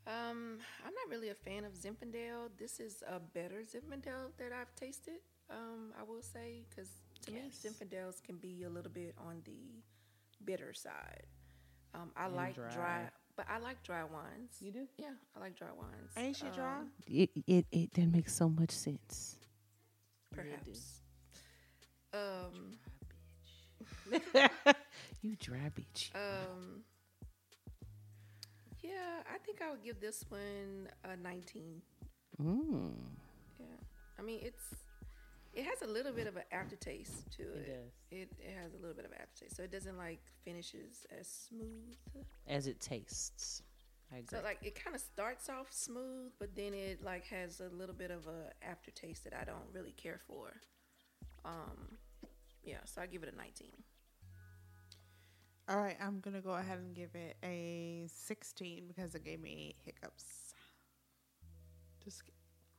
[0.07, 2.51] Um, I'm not really a fan of Zinfandel.
[2.59, 5.21] This is a better Zinfandel that I've tasted.
[5.51, 6.89] Um, I will say because
[7.27, 7.65] to Yes.
[7.65, 9.83] me Zinfandels can be a little bit on the
[10.45, 11.27] bitter side.
[11.95, 12.71] Um, I And like dry.
[12.71, 13.09] dry.
[13.37, 14.57] But I like dry wines.
[14.61, 14.87] You do?
[14.99, 16.13] Yeah, I like dry wines.
[16.17, 16.79] Ain't she dry?
[16.79, 19.37] Um, It it it that makes so much sense.
[20.33, 21.01] Perhaps.
[22.13, 22.79] Um,
[25.23, 26.11] you dry bitch.
[26.15, 26.83] um,
[28.83, 31.83] yeah, I think I would give this one a 19.
[32.43, 32.93] Mm.
[33.59, 33.67] Yeah,
[34.19, 34.65] I mean it's
[35.53, 37.57] it has a little bit of an aftertaste to it.
[37.57, 37.93] It does.
[38.11, 41.97] It, it has a little bit of aftertaste, so it doesn't like finishes as smooth.
[42.47, 43.63] As it tastes.
[44.13, 44.39] I agree.
[44.39, 47.95] So like it kind of starts off smooth, but then it like has a little
[47.95, 50.53] bit of a aftertaste that I don't really care for.
[51.45, 51.99] Um,
[52.63, 53.69] yeah, so I give it a 19.
[55.69, 59.75] All right, I'm gonna go ahead and give it a 16 because it gave me
[59.85, 60.55] hiccups.
[62.03, 62.23] Just,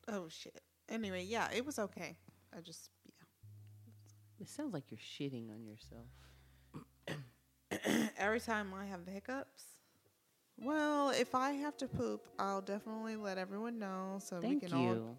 [0.09, 0.61] oh shit.
[0.89, 2.17] Anyway, yeah, it was okay.
[2.55, 4.41] I just, yeah.
[4.41, 6.07] it sounds like you're shitting on yourself.
[8.17, 9.63] Every time I have the hiccups,
[10.57, 14.73] well, if I have to poop, I'll definitely let everyone know so we Thank can
[14.73, 15.17] all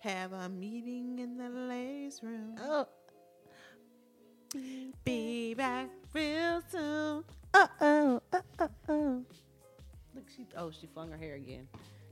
[0.00, 2.56] have a meeting in the ladies' room.
[2.60, 2.86] Oh.
[5.04, 7.24] Be back real soon.
[7.54, 8.20] Uh oh.
[8.32, 8.68] Uh oh.
[8.88, 9.24] oh.
[10.14, 11.68] Look, she oh she flung her hair again.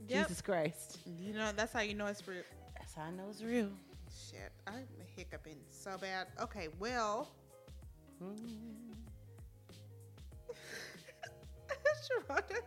[0.07, 0.27] Yep.
[0.27, 0.97] Jesus Christ.
[1.05, 2.41] You know that's how you know it's real.
[2.79, 3.69] That's how I know it's real.
[4.29, 6.27] Shit, I'm hiccuping so bad.
[6.41, 7.29] Okay, well.
[12.01, 12.61] Sharonda.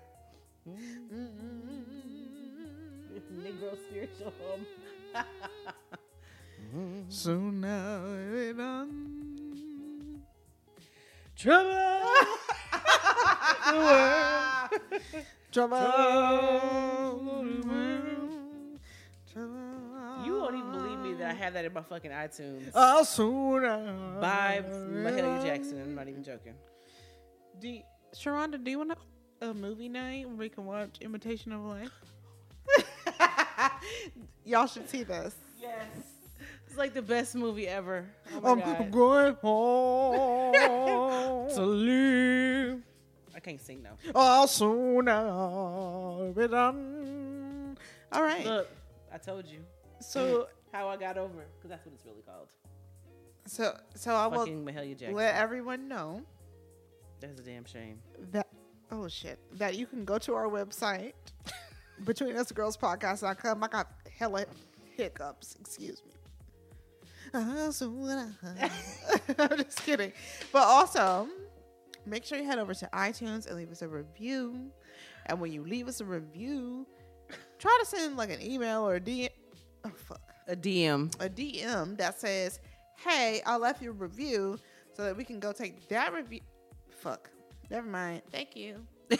[3.32, 4.66] Negro spiritual home.
[7.09, 8.02] Soon now
[8.32, 10.22] it done.
[11.36, 12.11] Trouble.
[15.52, 15.76] Trouble.
[19.36, 19.64] You
[20.45, 22.70] won't even believe me that I have that in my fucking iTunes.
[22.74, 23.62] Uh, soon
[24.20, 25.80] By Mahalia Jackson.
[25.80, 26.55] I'm not even joking.
[27.61, 27.82] Do you,
[28.14, 28.92] Sharonda, do you want
[29.40, 31.90] a movie night where we can watch Imitation of Life?
[34.45, 35.34] Y'all should see this.
[35.61, 35.86] Yes.
[36.66, 38.05] It's like the best movie ever.
[38.42, 38.90] Oh I'm God.
[38.90, 42.82] going home to leave.
[43.34, 43.97] I can't sing now.
[44.14, 47.78] Oh, soon I'll be done.
[48.12, 48.45] All right.
[48.45, 48.68] Look,
[49.12, 49.61] I told you
[50.09, 52.48] So, how I got over because that's what it's really called.
[53.46, 55.14] so, so I will Fucking Mahalia Jackson.
[55.14, 56.22] let everyone know
[57.20, 57.98] That's a damn shame.
[58.32, 58.48] that
[58.90, 61.12] oh shit that you can go to our website
[62.05, 63.88] between us girls podcast.com i got
[64.18, 64.44] hella
[64.96, 66.12] hiccups excuse me
[67.32, 68.28] uh-huh, so what I-
[68.66, 69.34] uh-huh.
[69.50, 70.12] i'm just kidding
[70.52, 71.26] but also
[72.07, 74.70] make sure you head over to itunes and leave us a review
[75.26, 76.86] and when you leave us a review
[77.59, 79.30] try to send like an email or a dm
[79.85, 81.14] oh fuck A DM.
[81.20, 82.61] a dm that says
[82.97, 84.59] hey i left your review
[84.95, 86.41] so that we can go take that review
[86.91, 87.30] fuck
[87.70, 88.80] never mind thank you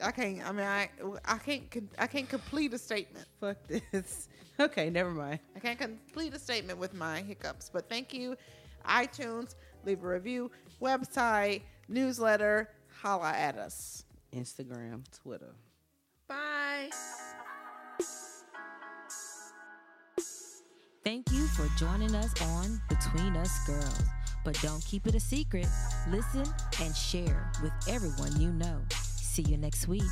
[0.00, 0.48] I can't.
[0.48, 0.88] I mean, I
[1.24, 1.64] I can't.
[1.98, 3.26] I can't complete a statement.
[3.40, 4.28] Fuck this.
[4.60, 5.38] Okay, never mind.
[5.54, 7.70] I can't complete a statement with my hiccups.
[7.72, 8.34] But thank you,
[8.84, 9.54] iTunes.
[9.84, 10.50] Leave a review,
[10.82, 12.68] website, newsletter.
[13.00, 14.04] Holla at us.
[14.34, 15.54] Instagram, Twitter.
[16.26, 16.90] Bye.
[21.08, 24.02] Thank you for joining us on Between Us Girls.
[24.44, 25.66] But don't keep it a secret.
[26.10, 26.44] Listen
[26.82, 28.78] and share with everyone you know.
[29.16, 30.02] See you next week.